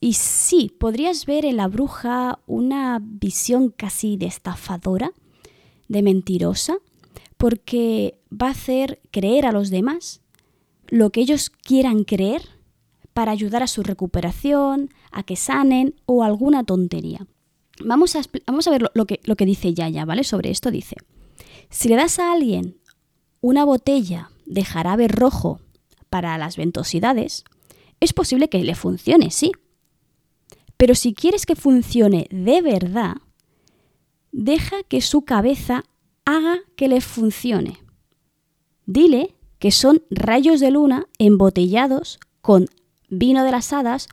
Y 0.00 0.12
sí, 0.12 0.70
podrías 0.78 1.24
ver 1.24 1.44
en 1.46 1.56
la 1.56 1.66
bruja 1.66 2.38
una 2.46 3.00
visión 3.02 3.70
casi 3.70 4.16
de 4.16 4.26
estafadora, 4.26 5.12
de 5.88 6.02
mentirosa, 6.02 6.76
porque 7.38 8.18
va 8.30 8.48
a 8.48 8.50
hacer 8.50 9.00
creer 9.10 9.46
a 9.46 9.52
los 9.52 9.70
demás 9.70 10.20
lo 10.88 11.10
que 11.10 11.22
ellos 11.22 11.48
quieran 11.48 12.04
creer 12.04 12.42
para 13.14 13.32
ayudar 13.32 13.62
a 13.62 13.66
su 13.66 13.82
recuperación, 13.82 14.90
a 15.10 15.22
que 15.22 15.36
sanen 15.36 15.94
o 16.04 16.22
alguna 16.22 16.64
tontería. 16.64 17.26
Vamos 17.82 18.14
a, 18.14 18.22
vamos 18.46 18.68
a 18.68 18.70
ver 18.70 18.90
lo, 18.94 19.06
que, 19.06 19.20
lo 19.24 19.36
que 19.36 19.46
dice 19.46 19.72
Yaya, 19.72 20.04
¿vale? 20.04 20.22
Sobre 20.22 20.50
esto 20.50 20.70
dice, 20.70 20.96
si 21.70 21.88
le 21.88 21.96
das 21.96 22.18
a 22.18 22.32
alguien 22.32 22.76
una 23.40 23.64
botella 23.64 24.30
de 24.44 24.64
jarabe 24.64 25.08
rojo 25.08 25.60
para 26.10 26.36
las 26.36 26.56
ventosidades, 26.56 27.44
es 28.00 28.12
posible 28.12 28.48
que 28.48 28.62
le 28.64 28.74
funcione, 28.74 29.30
sí. 29.30 29.52
Pero 30.76 30.94
si 30.94 31.14
quieres 31.14 31.46
que 31.46 31.56
funcione 31.56 32.26
de 32.30 32.62
verdad, 32.62 33.16
deja 34.32 34.82
que 34.84 35.00
su 35.00 35.22
cabeza 35.22 35.84
haga 36.24 36.60
que 36.76 36.88
le 36.88 37.00
funcione. 37.00 37.78
Dile 38.86 39.34
que 39.58 39.70
son 39.70 40.02
rayos 40.10 40.58
de 40.60 40.70
luna 40.70 41.06
embotellados 41.18 42.18
con 42.40 42.66
vino 43.10 43.44
de 43.44 43.50
las 43.50 43.72
hadas 43.72 44.08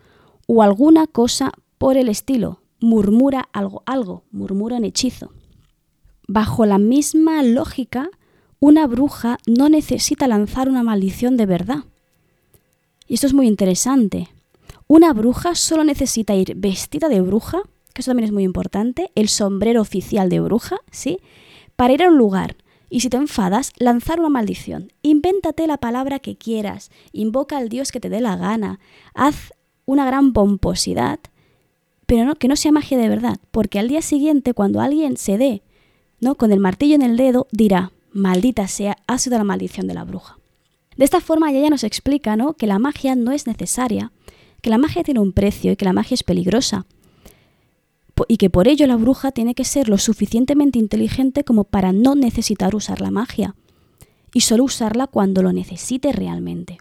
o 0.46 0.62
alguna 0.62 1.08
cosa 1.08 1.52
por 1.78 1.98
el 1.98 2.10
estilo. 2.10 2.62
Murmura 2.80 3.48
algo, 3.54 3.84
algo, 3.86 4.26
murmura 4.32 4.76
un 4.76 4.86
hechizo. 4.86 5.32
Bajo 6.28 6.66
la 6.66 6.78
misma 6.78 7.42
lógica, 7.44 8.10
una 8.60 8.88
bruja 8.88 9.38
no 9.46 9.70
necesita 9.70 10.28
lanzar 10.28 10.70
una 10.70 10.84
maldición 10.84 11.38
de 11.38 11.46
verdad. 11.46 11.84
Y 13.08 13.14
esto 13.14 13.28
es 13.28 13.34
muy 13.34 13.48
interesante. 13.48 14.30
Una 14.88 15.14
bruja 15.14 15.56
solo 15.56 15.84
necesita 15.84 16.36
ir 16.36 16.56
vestida 16.56 17.10
de 17.10 17.22
bruja, 17.22 17.62
que 17.94 18.02
eso 18.02 18.12
también 18.12 18.26
es 18.26 18.34
muy 18.34 18.44
importante, 18.44 19.12
el 19.16 19.30
sombrero 19.30 19.82
oficial 19.82 20.30
de 20.30 20.40
bruja, 20.40 20.78
¿sí? 20.92 21.20
Para 21.76 21.94
ir 21.94 22.04
a 22.04 22.10
un 22.10 22.18
lugar 22.18 22.56
y 22.90 23.02
si 23.02 23.10
te 23.10 23.18
enfadas, 23.18 23.74
lanzar 23.78 24.20
una 24.20 24.30
maldición. 24.30 24.94
Invéntate 25.02 25.68
la 25.68 25.78
palabra 25.78 26.20
que 26.20 26.38
quieras, 26.38 26.90
invoca 27.12 27.58
al 27.58 27.70
Dios 27.70 27.92
que 27.92 28.00
te 28.00 28.10
dé 28.10 28.22
la 28.22 28.38
gana, 28.38 28.80
haz 29.14 29.54
una 29.86 30.06
gran 30.06 30.34
pomposidad, 30.34 31.20
pero 32.06 32.26
no, 32.26 32.36
que 32.36 32.48
no 32.48 32.56
sea 32.56 32.72
magia 32.72 32.98
de 32.98 33.10
verdad, 33.10 33.38
porque 33.52 33.80
al 33.80 33.90
día 33.90 34.02
siguiente, 34.02 34.54
cuando 34.54 34.80
alguien 34.80 35.18
se 35.18 35.38
dé, 35.38 35.62
¿no? 36.22 36.36
con 36.36 36.52
el 36.52 36.60
martillo 36.60 36.96
en 36.96 37.02
el 37.02 37.18
dedo, 37.18 37.48
dirá, 37.52 37.92
maldita 38.18 38.68
sea, 38.68 38.98
ha 39.08 39.18
sido 39.18 39.38
la 39.38 39.44
maldición 39.44 39.88
de 39.88 39.94
la 39.94 40.04
bruja. 40.04 40.38
De 40.98 41.06
esta 41.06 41.22
forma 41.22 41.52
ella 41.52 41.70
nos 41.70 41.84
explica 41.84 42.36
¿no? 42.36 42.54
que 42.54 42.68
la 42.68 42.80
magia 42.80 43.16
no 43.16 43.32
es 43.32 43.48
necesaria, 43.48 44.12
que 44.62 44.70
la 44.70 44.78
magia 44.78 45.04
tiene 45.04 45.20
un 45.20 45.32
precio 45.32 45.72
y 45.72 45.76
que 45.76 45.86
la 45.86 45.94
magia 45.94 46.16
es 46.16 46.24
peligrosa, 46.24 46.88
y 48.28 48.38
que 48.38 48.50
por 48.50 48.68
ello 48.68 48.88
la 48.88 48.96
bruja 48.96 49.32
tiene 49.32 49.54
que 49.54 49.64
ser 49.64 49.90
lo 49.90 50.00
suficientemente 50.00 50.80
inteligente 50.80 51.44
como 51.44 51.66
para 51.66 51.94
no 51.94 52.16
necesitar 52.16 52.76
usar 52.76 53.00
la 53.00 53.12
magia. 53.12 53.56
y 54.34 54.42
solo 54.42 54.66
usarla 54.66 55.08
cuando 55.08 55.42
lo 55.42 55.52
necesite 55.52 56.12
realmente. 56.12 56.78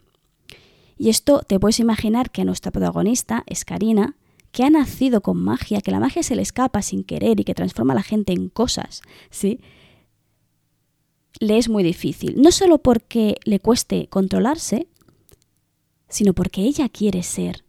Y 0.99 1.09
esto 1.09 1.43
te 1.47 1.59
puedes 1.59 1.81
imaginar 1.81 2.31
que 2.31 2.43
a 2.43 2.45
nuestra 2.45 2.73
protagonista 2.73 3.45
es 3.47 3.65
Karina, 3.65 4.17
que 4.51 4.65
ha 4.65 4.69
nacido 4.69 5.23
con 5.23 5.43
magia, 5.43 5.81
que 5.81 5.91
la 5.91 6.01
magia 6.01 6.23
se 6.23 6.35
le 6.37 6.43
escapa 6.43 6.83
sin 6.83 7.05
querer 7.05 7.39
y 7.41 7.45
que 7.45 7.55
transforma 7.55 7.93
a 7.93 7.97
la 7.97 8.03
gente 8.03 8.33
en 8.33 8.49
cosas, 8.49 9.01
¿sí? 9.31 9.61
Le 11.41 11.59
es 11.59 11.69
muy 11.69 11.83
difícil, 11.83 12.41
no 12.41 12.51
solo 12.51 12.79
porque 12.79 13.37
le 13.45 13.61
cueste 13.61 14.09
controlarse, 14.09 14.89
sino 16.09 16.33
porque 16.33 16.63
ella 16.63 16.89
quiere 16.89 17.23
ser 17.23 17.65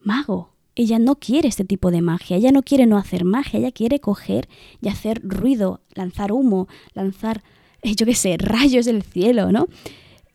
mago. 0.00 0.50
Ella 0.74 1.00
no 1.00 1.16
quiere 1.16 1.48
este 1.48 1.64
tipo 1.64 1.90
de 1.90 2.02
magia, 2.02 2.36
ella 2.36 2.52
no 2.52 2.62
quiere 2.62 2.86
no 2.86 2.98
hacer 2.98 3.24
magia, 3.24 3.58
ella 3.58 3.72
quiere 3.72 3.98
coger 3.98 4.48
y 4.80 4.88
hacer 4.88 5.20
ruido, 5.24 5.80
lanzar 5.94 6.30
humo, 6.30 6.68
lanzar, 6.94 7.42
yo 7.82 8.06
qué 8.06 8.14
sé, 8.14 8.36
rayos 8.38 8.86
del 8.86 9.02
cielo, 9.02 9.50
¿no? 9.50 9.66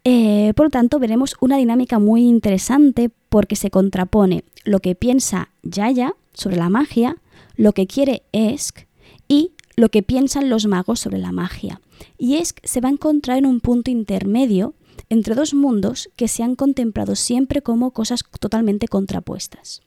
Eh, 0.03 0.51
por 0.57 0.65
lo 0.65 0.69
tanto, 0.69 0.99
veremos 0.99 1.35
una 1.39 1.55
dinámica 1.55 1.97
muy 1.97 2.23
interesante 2.23 3.09
porque 3.29 3.55
se 3.55 3.69
contrapone 3.69 4.43
lo 4.65 4.79
que 4.79 4.95
piensa 4.95 5.49
Yaya 5.63 6.13
sobre 6.33 6.57
la 6.57 6.67
magia, 6.67 7.15
lo 7.55 7.71
que 7.71 7.87
quiere 7.87 8.23
Esk 8.33 8.85
y 9.29 9.51
lo 9.75 9.89
que 9.89 10.03
piensan 10.03 10.49
los 10.49 10.65
magos 10.65 10.99
sobre 10.99 11.17
la 11.17 11.31
magia. 11.31 11.81
Y 12.17 12.35
Esk 12.35 12.59
se 12.63 12.81
va 12.81 12.89
a 12.89 12.91
encontrar 12.91 13.37
en 13.37 13.45
un 13.45 13.59
punto 13.59 13.91
intermedio 13.91 14.75
entre 15.09 15.35
dos 15.35 15.53
mundos 15.53 16.09
que 16.15 16.27
se 16.27 16.43
han 16.43 16.55
contemplado 16.55 17.15
siempre 17.15 17.61
como 17.61 17.91
cosas 17.91 18.23
totalmente 18.39 18.87
contrapuestas. 18.87 19.81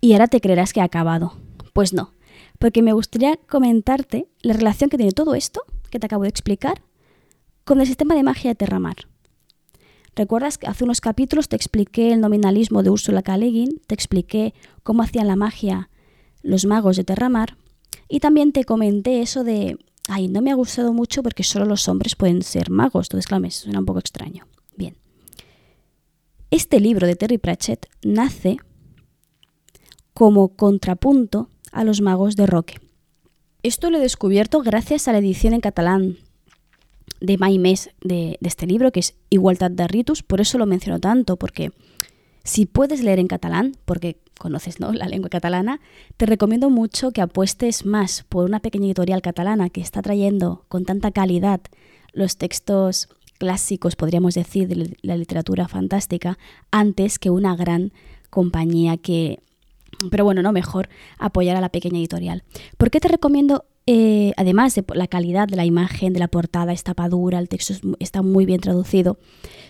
Y 0.00 0.12
ahora 0.12 0.28
te 0.28 0.40
creerás 0.40 0.72
que 0.72 0.80
ha 0.80 0.84
acabado. 0.84 1.34
Pues 1.72 1.92
no, 1.92 2.12
porque 2.58 2.82
me 2.82 2.92
gustaría 2.92 3.36
comentarte 3.36 4.28
la 4.42 4.54
relación 4.54 4.90
que 4.90 4.96
tiene 4.96 5.12
todo 5.12 5.34
esto, 5.34 5.62
que 5.90 5.98
te 5.98 6.06
acabo 6.06 6.22
de 6.22 6.28
explicar, 6.28 6.82
con 7.64 7.80
el 7.80 7.86
sistema 7.86 8.14
de 8.14 8.22
magia 8.22 8.50
de 8.50 8.54
Terramar. 8.54 8.96
¿Recuerdas 10.16 10.58
que 10.58 10.66
hace 10.66 10.84
unos 10.84 11.00
capítulos 11.00 11.48
te 11.48 11.56
expliqué 11.56 12.12
el 12.12 12.20
nominalismo 12.20 12.82
de 12.82 12.90
Ursula 12.90 13.22
K. 13.22 13.38
te 13.38 13.94
expliqué 13.94 14.54
cómo 14.82 15.02
hacían 15.02 15.28
la 15.28 15.36
magia 15.36 15.90
los 16.42 16.64
magos 16.64 16.96
de 16.96 17.04
Terramar 17.04 17.56
y 18.08 18.20
también 18.20 18.52
te 18.52 18.64
comenté 18.64 19.20
eso 19.20 19.44
de 19.44 19.76
ay, 20.08 20.28
no 20.28 20.42
me 20.42 20.50
ha 20.50 20.54
gustado 20.54 20.92
mucho 20.92 21.22
porque 21.22 21.44
solo 21.44 21.66
los 21.66 21.86
hombres 21.86 22.16
pueden 22.16 22.42
ser 22.42 22.70
magos. 22.70 23.06
Entonces, 23.06 23.28
claro, 23.28 23.42
me 23.42 23.50
suena 23.50 23.78
un 23.78 23.84
poco 23.84 24.00
extraño. 24.00 24.46
Bien. 24.76 24.96
Este 26.50 26.80
libro 26.80 27.06
de 27.06 27.14
Terry 27.14 27.38
Pratchett 27.38 27.86
nace 28.02 28.56
como 30.14 30.48
contrapunto 30.56 31.48
a 31.70 31.84
los 31.84 32.00
magos 32.00 32.34
de 32.34 32.46
Roque. 32.46 32.80
Esto 33.62 33.90
lo 33.90 33.98
he 33.98 34.00
descubierto 34.00 34.62
gracias 34.62 35.06
a 35.06 35.12
la 35.12 35.18
edición 35.18 35.52
en 35.52 35.60
catalán 35.60 36.16
de 37.20 37.36
Maimés 37.36 37.90
de, 38.00 38.38
de 38.40 38.48
este 38.48 38.66
libro, 38.66 38.92
que 38.92 39.00
es 39.00 39.14
Igualdad 39.30 39.70
de 39.70 39.86
Ritus, 39.86 40.22
por 40.22 40.40
eso 40.40 40.56
lo 40.56 40.66
menciono 40.66 41.00
tanto, 41.00 41.36
porque 41.36 41.72
si 42.44 42.64
puedes 42.64 43.02
leer 43.02 43.18
en 43.18 43.26
catalán, 43.26 43.76
porque 43.84 44.20
conoces 44.38 44.80
¿no? 44.80 44.92
la 44.92 45.08
lengua 45.08 45.28
catalana, 45.28 45.80
te 46.16 46.26
recomiendo 46.26 46.70
mucho 46.70 47.10
que 47.10 47.20
apuestes 47.20 47.84
más 47.84 48.24
por 48.28 48.44
una 48.44 48.60
pequeña 48.60 48.86
editorial 48.86 49.22
catalana 49.22 49.68
que 49.68 49.80
está 49.80 50.00
trayendo 50.02 50.64
con 50.68 50.84
tanta 50.84 51.10
calidad 51.10 51.60
los 52.12 52.36
textos 52.36 53.08
clásicos, 53.38 53.96
podríamos 53.96 54.34
decir, 54.34 54.68
de 54.68 54.96
la 55.02 55.16
literatura 55.16 55.68
fantástica, 55.68 56.38
antes 56.70 57.18
que 57.18 57.30
una 57.30 57.56
gran 57.56 57.92
compañía 58.30 58.96
que... 58.96 59.40
Pero 60.10 60.24
bueno, 60.24 60.42
no 60.42 60.52
mejor 60.52 60.88
apoyar 61.18 61.56
a 61.56 61.60
la 61.60 61.70
pequeña 61.70 61.98
editorial. 61.98 62.44
¿Por 62.76 62.90
qué 62.90 63.00
te 63.00 63.08
recomiendo 63.08 63.64
eh, 63.90 64.34
además 64.36 64.74
de 64.74 64.84
la 64.92 65.06
calidad 65.06 65.48
de 65.48 65.56
la 65.56 65.64
imagen, 65.64 66.12
de 66.12 66.18
la 66.18 66.28
portada, 66.28 66.74
es 66.74 66.84
tapadura, 66.84 67.38
el 67.38 67.48
texto 67.48 67.72
está 68.00 68.20
muy 68.20 68.44
bien 68.44 68.60
traducido, 68.60 69.16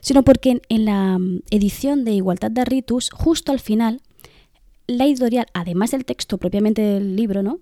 sino 0.00 0.24
porque 0.24 0.60
en, 0.68 0.84
la 0.84 1.20
mm, 1.20 1.42
edición 1.52 2.04
de 2.04 2.14
Igualdad 2.14 2.50
de 2.50 2.64
Ritus, 2.64 3.10
justo 3.10 3.52
al 3.52 3.60
final, 3.60 4.02
la 4.88 5.04
editorial, 5.04 5.46
además 5.54 5.92
del 5.92 6.04
texto 6.04 6.38
propiamente 6.38 6.82
del 6.82 7.14
libro, 7.14 7.44
¿no? 7.44 7.60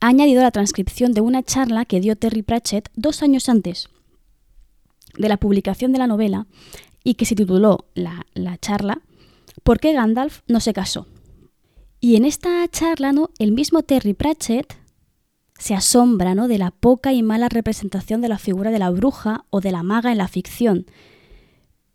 ha 0.00 0.08
añadido 0.08 0.42
la 0.42 0.50
transcripción 0.50 1.12
de 1.12 1.20
una 1.20 1.42
charla 1.42 1.84
que 1.84 2.00
dio 2.00 2.16
Terry 2.16 2.42
Pratchett 2.42 2.88
dos 2.94 3.22
años 3.22 3.48
antes 3.48 3.88
de 5.16 5.28
la 5.28 5.38
publicación 5.38 5.92
de 5.92 5.98
la 5.98 6.06
novela 6.06 6.46
y 7.02 7.14
que 7.14 7.24
se 7.24 7.34
tituló 7.34 7.86
la, 7.94 8.26
la 8.34 8.58
charla 8.58 9.02
¿Por 9.62 9.78
qué 9.78 9.92
Gandalf 9.92 10.40
no 10.48 10.60
se 10.60 10.72
casó? 10.72 11.06
Y 12.00 12.16
en 12.16 12.24
esta 12.24 12.66
charla, 12.68 13.12
¿no? 13.12 13.30
el 13.38 13.52
mismo 13.52 13.82
Terry 13.82 14.14
Pratchett 14.14 14.76
se 15.56 15.74
asombra 15.74 16.34
¿no? 16.34 16.48
de 16.48 16.58
la 16.58 16.72
poca 16.72 17.12
y 17.12 17.22
mala 17.22 17.48
representación 17.48 18.20
de 18.20 18.28
la 18.28 18.38
figura 18.38 18.72
de 18.72 18.80
la 18.80 18.90
bruja 18.90 19.44
o 19.50 19.60
de 19.60 19.70
la 19.70 19.84
maga 19.84 20.10
en 20.10 20.18
la 20.18 20.26
ficción. 20.26 20.86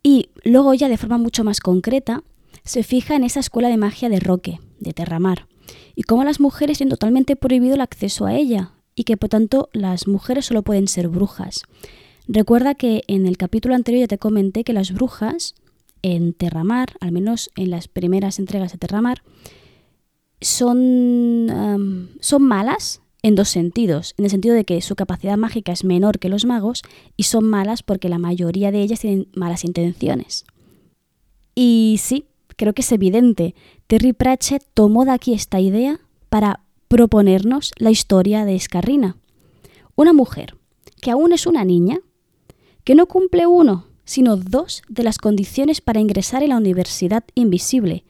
Y 0.04 0.30
luego 0.46 0.74
ya 0.74 0.88
de 0.88 0.98
forma 0.98 1.18
mucho 1.18 1.44
más 1.44 1.60
concreta 1.60 2.24
se 2.68 2.84
fija 2.84 3.16
en 3.16 3.24
esa 3.24 3.40
escuela 3.40 3.70
de 3.70 3.78
magia 3.78 4.10
de 4.10 4.20
Roque, 4.20 4.60
de 4.80 4.94
Terramar, 4.94 5.48
y 5.96 6.04
cómo 6.04 6.24
las 6.24 6.40
mujeres 6.40 6.78
tienen 6.78 6.92
totalmente 6.92 7.36
prohibido 7.36 7.76
el 7.76 7.82
acceso 7.82 8.26
a 8.26 8.36
ella, 8.36 8.74
y 8.94 9.06
que 9.06 9.16
por 9.16 9.30
tanto 9.30 9.70
las 9.74 10.08
mujeres 10.08 10.46
solo 10.46 10.64
pueden 10.64 10.88
ser 10.88 11.08
brujas. 11.08 11.64
Recuerda 12.28 12.76
que 12.76 13.04
en 13.08 13.26
el 13.26 13.38
capítulo 13.38 13.74
anterior 13.74 14.02
ya 14.02 14.08
te 14.08 14.18
comenté 14.18 14.64
que 14.66 14.74
las 14.74 14.92
brujas 14.92 15.56
en 16.02 16.34
Terramar, 16.34 16.98
al 17.00 17.14
menos 17.14 17.52
en 17.56 17.72
las 17.72 17.88
primeras 17.88 18.38
entregas 18.38 18.74
de 18.74 18.78
Terramar, 18.78 19.24
son, 20.42 22.10
son 22.20 22.44
malas 22.44 23.02
en 23.24 23.36
dos 23.36 23.50
sentidos, 23.50 24.14
en 24.18 24.26
el 24.26 24.32
sentido 24.32 24.56
de 24.56 24.66
que 24.66 24.82
su 24.82 24.96
capacidad 24.96 25.38
mágica 25.38 25.72
es 25.72 25.84
menor 25.84 26.20
que 26.20 26.30
los 26.30 26.46
magos 26.46 26.84
y 27.16 27.24
son 27.24 27.46
malas 27.46 27.82
porque 27.82 28.10
la 28.10 28.20
mayoría 28.20 28.72
de 28.72 28.82
ellas 28.82 29.00
tienen 29.00 29.30
malas 29.34 29.64
intenciones. 29.64 30.46
Y 31.56 32.00
sí, 32.00 32.26
creo 32.58 32.74
que 32.74 32.82
es 32.82 32.92
evidente, 32.92 33.56
Terry 33.88 34.12
Pratchett 34.12 34.66
tomó 34.74 35.06
de 35.06 35.12
aquí 35.12 35.34
esta 35.34 35.62
idea 35.62 36.02
para 36.30 36.60
proponernos 36.90 37.72
la 37.78 37.92
historia 37.92 38.44
de 38.44 38.56
Escarrina, 38.56 39.16
una 39.96 40.12
mujer 40.12 40.58
que 41.02 41.12
aún 41.12 41.32
es 41.32 41.48
una 41.48 41.64
niña, 41.64 42.00
que 42.84 42.96
no 42.96 43.06
cumple 43.06 43.48
uno, 43.48 43.86
sino 44.04 44.36
dos 44.36 44.82
de 44.90 45.04
las 45.04 45.18
condiciones 45.18 45.82
para 45.82 46.00
ingresar 46.00 46.44
en 46.44 46.50
la 46.50 46.58
Universidad 46.58 47.24
Invisible, 47.36 48.04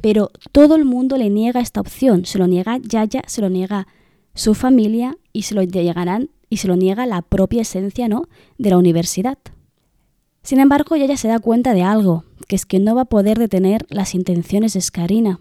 pero 0.00 0.30
todo 0.52 0.76
el 0.76 0.84
mundo 0.84 1.16
le 1.16 1.28
niega 1.30 1.60
esta 1.60 1.80
opción, 1.80 2.24
se 2.24 2.38
lo 2.38 2.46
niega 2.46 2.78
Yaya, 2.78 3.22
se 3.26 3.40
lo 3.40 3.48
niega 3.48 3.86
su 4.34 4.54
familia 4.54 5.16
y 5.32 5.42
se 5.42 5.54
lo 5.54 5.62
llegarán 5.62 6.30
y 6.48 6.58
se 6.58 6.68
lo 6.68 6.76
niega 6.76 7.06
la 7.06 7.22
propia 7.22 7.62
esencia 7.62 8.08
¿no? 8.08 8.28
de 8.58 8.70
la 8.70 8.78
universidad. 8.78 9.38
Sin 10.42 10.60
embargo, 10.60 10.94
ella 10.94 11.06
ya 11.06 11.16
se 11.16 11.28
da 11.28 11.38
cuenta 11.38 11.74
de 11.74 11.82
algo, 11.82 12.24
que 12.50 12.56
es 12.56 12.66
que 12.66 12.80
no 12.80 12.96
va 12.96 13.02
a 13.02 13.04
poder 13.04 13.38
detener 13.38 13.86
las 13.90 14.12
intenciones 14.12 14.72
de 14.72 14.80
Scarina 14.80 15.38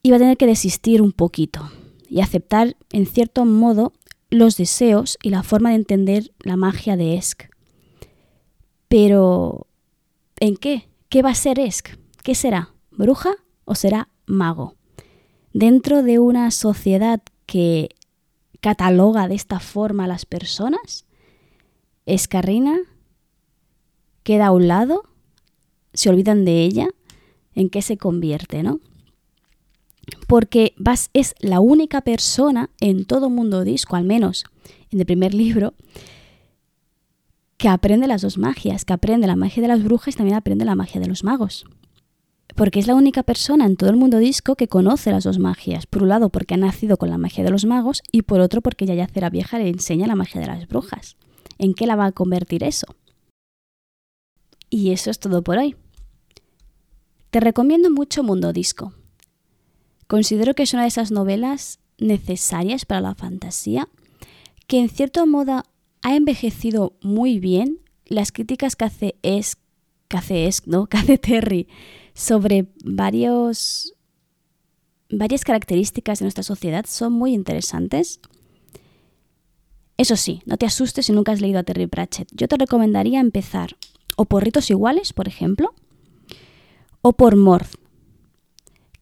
y 0.00 0.10
va 0.10 0.16
a 0.16 0.20
tener 0.20 0.36
que 0.36 0.46
desistir 0.46 1.02
un 1.02 1.10
poquito 1.10 1.68
y 2.08 2.20
aceptar 2.20 2.76
en 2.92 3.04
cierto 3.04 3.44
modo 3.44 3.92
los 4.30 4.56
deseos 4.56 5.18
y 5.24 5.30
la 5.30 5.42
forma 5.42 5.70
de 5.70 5.74
entender 5.74 6.32
la 6.38 6.56
magia 6.56 6.96
de 6.96 7.16
Esk. 7.16 7.50
Pero, 8.86 9.66
¿en 10.38 10.56
qué? 10.56 10.88
¿Qué 11.08 11.22
va 11.22 11.30
a 11.30 11.34
ser 11.34 11.58
Esk? 11.58 11.98
¿Qué 12.22 12.36
será? 12.36 12.72
¿Bruja 12.92 13.34
o 13.64 13.74
será 13.74 14.08
mago? 14.24 14.76
Dentro 15.52 16.04
de 16.04 16.20
una 16.20 16.52
sociedad 16.52 17.20
que 17.44 17.88
cataloga 18.60 19.26
de 19.26 19.34
esta 19.34 19.58
forma 19.58 20.04
a 20.04 20.08
las 20.08 20.26
personas? 20.26 21.06
¿Escarrina? 22.04 22.78
¿Queda 24.22 24.46
a 24.46 24.52
un 24.52 24.68
lado? 24.68 25.15
¿Se 25.96 26.08
olvidan 26.08 26.44
de 26.44 26.62
ella? 26.62 26.88
¿En 27.54 27.70
qué 27.70 27.82
se 27.82 27.96
convierte, 27.96 28.62
no? 28.62 28.80
Porque 30.28 30.74
Vas 30.76 31.10
es 31.14 31.34
la 31.40 31.58
única 31.58 32.02
persona 32.02 32.70
en 32.80 33.04
todo 33.04 33.30
mundo 33.30 33.64
disco, 33.64 33.96
al 33.96 34.04
menos 34.04 34.44
en 34.90 35.00
el 35.00 35.06
primer 35.06 35.34
libro, 35.34 35.74
que 37.56 37.68
aprende 37.68 38.06
las 38.06 38.22
dos 38.22 38.38
magias, 38.38 38.84
que 38.84 38.92
aprende 38.92 39.26
la 39.26 39.36
magia 39.36 39.62
de 39.62 39.68
las 39.68 39.82
brujas 39.82 40.14
y 40.14 40.18
también 40.18 40.36
aprende 40.36 40.64
la 40.64 40.74
magia 40.74 41.00
de 41.00 41.08
los 41.08 41.24
magos 41.24 41.66
porque 42.56 42.80
es 42.80 42.86
la 42.86 42.94
única 42.94 43.22
persona 43.22 43.66
en 43.66 43.76
todo 43.76 43.90
el 43.90 43.96
mundo 43.96 44.18
disco 44.18 44.56
que 44.56 44.66
conoce 44.66 45.12
las 45.12 45.24
dos 45.24 45.38
magias. 45.38 45.86
Por 45.86 46.02
un 46.02 46.08
lado, 46.08 46.30
porque 46.30 46.54
ha 46.54 46.56
nacido 46.56 46.96
con 46.96 47.10
la 47.10 47.18
magia 47.18 47.44
de 47.44 47.50
los 47.50 47.66
magos, 47.66 48.02
y 48.10 48.22
por 48.22 48.40
otro, 48.40 48.62
porque 48.62 48.86
ya 48.86 49.06
Cera 49.06 49.30
Vieja 49.30 49.58
le 49.58 49.68
enseña 49.68 50.06
la 50.06 50.14
magia 50.14 50.40
de 50.40 50.46
las 50.46 50.66
brujas. 50.66 51.16
¿En 51.58 51.74
qué 51.74 51.86
la 51.86 51.96
va 51.96 52.06
a 52.06 52.12
convertir 52.12 52.64
eso? 52.64 52.86
Y 54.70 54.90
eso 54.90 55.10
es 55.10 55.20
todo 55.20 55.42
por 55.42 55.58
hoy. 55.58 55.76
Te 57.36 57.40
recomiendo 57.40 57.90
mucho 57.90 58.22
Mundo 58.22 58.54
Disco. 58.54 58.94
Considero 60.06 60.54
que 60.54 60.62
es 60.62 60.72
una 60.72 60.84
de 60.84 60.88
esas 60.88 61.10
novelas 61.10 61.80
necesarias 61.98 62.86
para 62.86 63.02
la 63.02 63.14
fantasía, 63.14 63.90
que 64.66 64.78
en 64.78 64.88
cierto 64.88 65.26
modo 65.26 65.62
ha 66.00 66.16
envejecido 66.16 66.96
muy 67.02 67.38
bien. 67.38 67.80
Las 68.06 68.32
críticas 68.32 68.74
que 68.74 68.86
hace 68.86 69.16
es, 69.20 69.58
que 70.08 70.16
hace 70.16 70.46
es, 70.46 70.66
¿no? 70.66 70.86
Que 70.88 70.96
hace 70.96 71.18
Terry 71.18 71.68
sobre 72.14 72.68
varios, 72.82 73.92
varias 75.10 75.44
características 75.44 76.20
de 76.20 76.24
nuestra 76.24 76.42
sociedad 76.42 76.86
son 76.88 77.12
muy 77.12 77.34
interesantes. 77.34 78.18
Eso 79.98 80.16
sí, 80.16 80.40
no 80.46 80.56
te 80.56 80.64
asustes 80.64 81.04
si 81.04 81.12
nunca 81.12 81.32
has 81.32 81.42
leído 81.42 81.58
a 81.58 81.64
Terry 81.64 81.86
Pratchett. 81.86 82.30
Yo 82.32 82.48
te 82.48 82.56
recomendaría 82.56 83.20
empezar 83.20 83.76
o 84.16 84.24
por 84.24 84.42
Ritos 84.42 84.70
Iguales, 84.70 85.12
por 85.12 85.28
ejemplo, 85.28 85.74
o 87.06 87.12
por 87.12 87.36
Morth, 87.36 87.76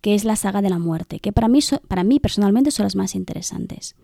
que 0.02 0.14
es 0.14 0.24
la 0.24 0.36
saga 0.36 0.60
de 0.60 0.68
la 0.68 0.78
muerte, 0.78 1.20
que 1.20 1.32
para 1.32 1.48
mí, 1.48 1.60
para 1.88 2.04
mí 2.04 2.20
personalmente 2.20 2.70
son 2.70 2.84
las 2.84 2.96
más 2.96 3.14
interesantes. 3.14 3.96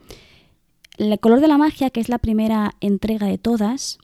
El 0.96 1.20
color 1.20 1.40
de 1.40 1.48
la 1.48 1.59
magia, 1.59 1.90
que 1.90 2.01
es 2.01 2.09
la 2.09 2.16
primera 2.16 2.72
entrega 2.80 3.26
de 3.26 3.36
todas, 3.36 3.98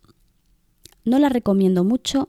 no 1.06 1.18
la 1.18 1.30
recomiendo 1.30 1.82
mucho. 1.82 2.28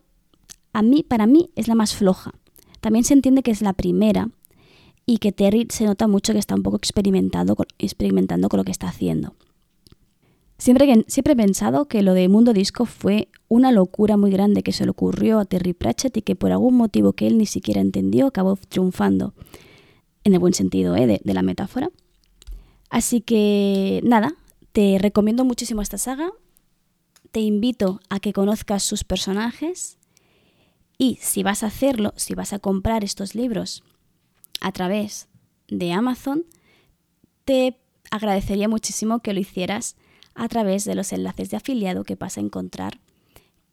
A 0.72 0.82
mí, 0.82 1.04
para 1.04 1.28
mí, 1.28 1.50
es 1.58 1.68
la 1.68 1.76
más 1.76 1.94
floja. 1.94 2.36
También 2.80 3.04
se 3.04 3.16
entiende 3.16 3.44
que 3.44 3.52
es 3.52 3.62
la 3.62 3.74
primera 3.74 4.30
y 5.06 5.18
que 5.18 5.34
Terry 5.34 5.68
se 5.70 5.84
nota 5.84 6.08
mucho 6.08 6.32
que 6.32 6.40
está 6.40 6.56
un 6.56 6.64
poco 6.64 6.78
experimentando, 6.78 7.58
experimentando 7.80 8.48
con 8.48 8.60
lo 8.60 8.64
que 8.64 8.72
está 8.72 8.88
haciendo. 8.88 9.36
Siempre, 10.58 11.04
siempre 11.10 11.34
he 11.34 11.36
pensado 11.36 11.90
que 11.90 12.02
lo 12.02 12.14
de 12.14 12.30
Mundo 12.30 12.54
Disco 12.54 12.86
fue 12.86 13.28
una 13.50 13.72
locura 13.72 14.18
muy 14.18 14.32
grande 14.32 14.64
que 14.64 14.74
se 14.74 14.84
le 14.84 14.92
ocurrió 14.92 15.40
a 15.40 15.46
Terry 15.46 15.74
Pratchett 15.74 16.18
y 16.18 16.22
que 16.22 16.36
por 16.36 16.52
algún 16.52 16.76
motivo 16.76 17.14
que 17.14 17.28
él 17.28 17.38
ni 17.38 17.46
siquiera 17.46 17.82
entendió 17.82 18.28
acabó 18.28 18.58
triunfando, 18.58 19.34
en 20.24 20.34
el 20.34 20.40
buen 20.40 20.54
sentido 20.54 20.96
¿eh? 20.96 21.08
de, 21.08 21.22
de 21.24 21.34
la 21.34 21.42
metáfora. 21.42 21.90
Así 22.90 23.22
que 23.22 24.02
nada, 24.04 24.36
te 24.74 24.98
recomiendo 25.00 25.46
muchísimo 25.46 25.82
esta 25.82 25.98
saga, 25.98 26.32
te 27.32 27.40
invito 27.40 28.00
a 28.10 28.20
que 28.20 28.34
conozcas 28.34 28.84
sus 28.84 29.04
personajes 29.04 29.98
y 30.98 31.18
si 31.22 31.44
vas 31.44 31.64
a 31.64 31.68
hacerlo, 31.68 32.14
si 32.16 32.34
vas 32.36 32.54
a 32.54 32.60
comprar 32.60 33.04
estos 33.04 33.36
libros 33.36 33.84
a 34.62 34.72
través 34.72 35.28
de 35.68 35.92
Amazon, 35.92 36.46
te 37.46 37.78
agradecería 38.12 38.68
muchísimo 38.68 39.20
que 39.20 39.34
lo 39.34 39.40
hicieras 39.40 39.96
a 40.34 40.48
través 40.48 40.86
de 40.86 40.96
los 40.96 41.14
enlaces 41.14 41.50
de 41.50 41.58
afiliado 41.58 42.04
que 42.04 42.16
vas 42.16 42.38
a 42.38 42.42
encontrar 42.42 43.00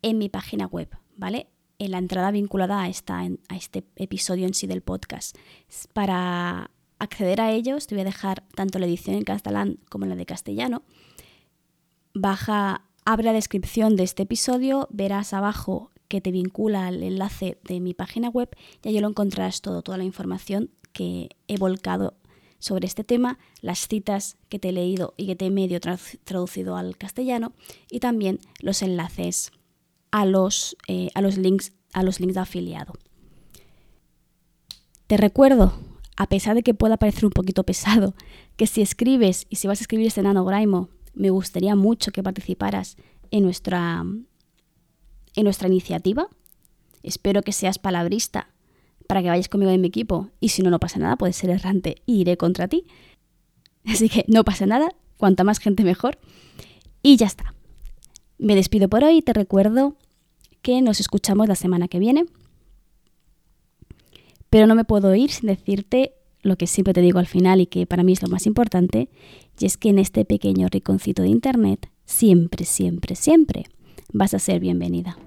en 0.04 0.18
mi 0.18 0.28
página 0.28 0.66
web, 0.66 0.88
¿vale? 1.16 1.48
En 1.78 1.90
la 1.90 1.98
entrada 1.98 2.30
vinculada 2.30 2.82
a, 2.82 2.88
esta, 2.88 3.20
a 3.20 3.56
este 3.56 3.84
episodio 3.96 4.46
en 4.46 4.52
sí 4.52 4.66
del 4.66 4.82
podcast. 4.82 5.36
Para 5.94 6.70
acceder 6.98 7.40
a 7.40 7.52
ellos 7.52 7.86
te 7.86 7.94
voy 7.94 8.02
a 8.02 8.04
dejar 8.04 8.44
tanto 8.54 8.78
la 8.78 8.84
edición 8.86 9.16
en 9.16 9.24
catalán 9.24 9.78
como 9.88 10.04
la 10.04 10.14
de 10.14 10.26
castellano. 10.26 10.82
Baja, 12.12 12.84
abre 13.06 13.24
la 13.24 13.32
descripción 13.32 13.96
de 13.96 14.02
este 14.02 14.24
episodio, 14.24 14.88
verás 14.90 15.32
abajo 15.32 15.90
que 16.08 16.20
te 16.20 16.30
vincula 16.30 16.86
al 16.86 17.02
enlace 17.02 17.58
de 17.64 17.80
mi 17.80 17.94
página 17.94 18.28
web 18.28 18.50
y 18.82 18.90
allí 18.90 19.00
lo 19.00 19.08
encontrarás 19.08 19.62
todo, 19.62 19.80
toda 19.80 19.96
la 19.96 20.04
información 20.04 20.70
que 20.92 21.30
he 21.48 21.56
volcado 21.56 22.14
sobre 22.58 22.86
este 22.86 23.04
tema, 23.04 23.38
las 23.62 23.88
citas 23.88 24.36
que 24.50 24.58
te 24.58 24.68
he 24.68 24.72
leído 24.72 25.14
y 25.16 25.26
que 25.26 25.34
te 25.34 25.46
he 25.46 25.50
medio 25.50 25.80
traducido 25.80 26.76
al 26.76 26.98
castellano 26.98 27.54
y 27.90 28.00
también 28.00 28.38
los 28.60 28.82
enlaces 28.82 29.50
a 30.14 30.24
los, 30.26 30.76
eh, 30.86 31.08
a 31.16 31.20
los, 31.20 31.38
links, 31.38 31.72
a 31.92 32.04
los 32.04 32.20
links 32.20 32.36
de 32.36 32.40
afiliado. 32.40 32.92
Te 35.08 35.16
recuerdo, 35.16 35.74
a 36.16 36.28
pesar 36.28 36.54
de 36.54 36.62
que 36.62 36.72
pueda 36.72 36.98
parecer 36.98 37.24
un 37.24 37.32
poquito 37.32 37.64
pesado, 37.64 38.14
que 38.56 38.68
si 38.68 38.80
escribes 38.80 39.44
y 39.50 39.56
si 39.56 39.66
vas 39.66 39.80
a 39.80 39.82
escribir 39.82 40.06
este 40.06 40.22
nanograimo, 40.22 40.88
me 41.14 41.30
gustaría 41.30 41.74
mucho 41.74 42.12
que 42.12 42.22
participaras 42.22 42.96
en 43.32 43.42
nuestra, 43.42 44.04
en 45.34 45.42
nuestra 45.42 45.66
iniciativa. 45.66 46.28
Espero 47.02 47.42
que 47.42 47.50
seas 47.50 47.80
palabrista 47.80 48.54
para 49.08 49.20
que 49.20 49.30
vayas 49.30 49.48
conmigo 49.48 49.72
en 49.72 49.80
mi 49.80 49.88
equipo. 49.88 50.30
Y 50.38 50.50
si 50.50 50.62
no, 50.62 50.70
no 50.70 50.78
pasa 50.78 51.00
nada, 51.00 51.16
puedes 51.16 51.34
ser 51.34 51.50
errante 51.50 51.96
y 52.06 52.20
iré 52.20 52.36
contra 52.36 52.68
ti. 52.68 52.86
Así 53.84 54.08
que 54.08 54.24
no 54.28 54.44
pasa 54.44 54.64
nada, 54.64 54.94
cuanta 55.16 55.42
más 55.42 55.58
gente 55.58 55.82
mejor. 55.82 56.20
Y 57.02 57.16
ya 57.16 57.26
está. 57.26 57.56
Me 58.38 58.54
despido 58.54 58.88
por 58.88 59.02
hoy 59.02 59.22
te 59.22 59.32
recuerdo 59.32 59.96
que 60.64 60.80
nos 60.80 60.98
escuchamos 60.98 61.46
la 61.46 61.54
semana 61.54 61.88
que 61.88 61.98
viene. 61.98 62.24
Pero 64.48 64.66
no 64.66 64.74
me 64.74 64.84
puedo 64.84 65.14
ir 65.14 65.30
sin 65.30 65.48
decirte 65.48 66.14
lo 66.42 66.56
que 66.56 66.66
siempre 66.66 66.94
te 66.94 67.02
digo 67.02 67.18
al 67.18 67.26
final 67.26 67.60
y 67.60 67.66
que 67.66 67.86
para 67.86 68.02
mí 68.02 68.14
es 68.14 68.22
lo 68.22 68.28
más 68.28 68.46
importante, 68.46 69.10
y 69.60 69.66
es 69.66 69.76
que 69.76 69.90
en 69.90 69.98
este 69.98 70.24
pequeño 70.24 70.68
riconcito 70.70 71.22
de 71.22 71.28
Internet, 71.28 71.90
siempre, 72.06 72.64
siempre, 72.64 73.14
siempre 73.14 73.64
vas 74.12 74.32
a 74.32 74.38
ser 74.38 74.60
bienvenida. 74.60 75.18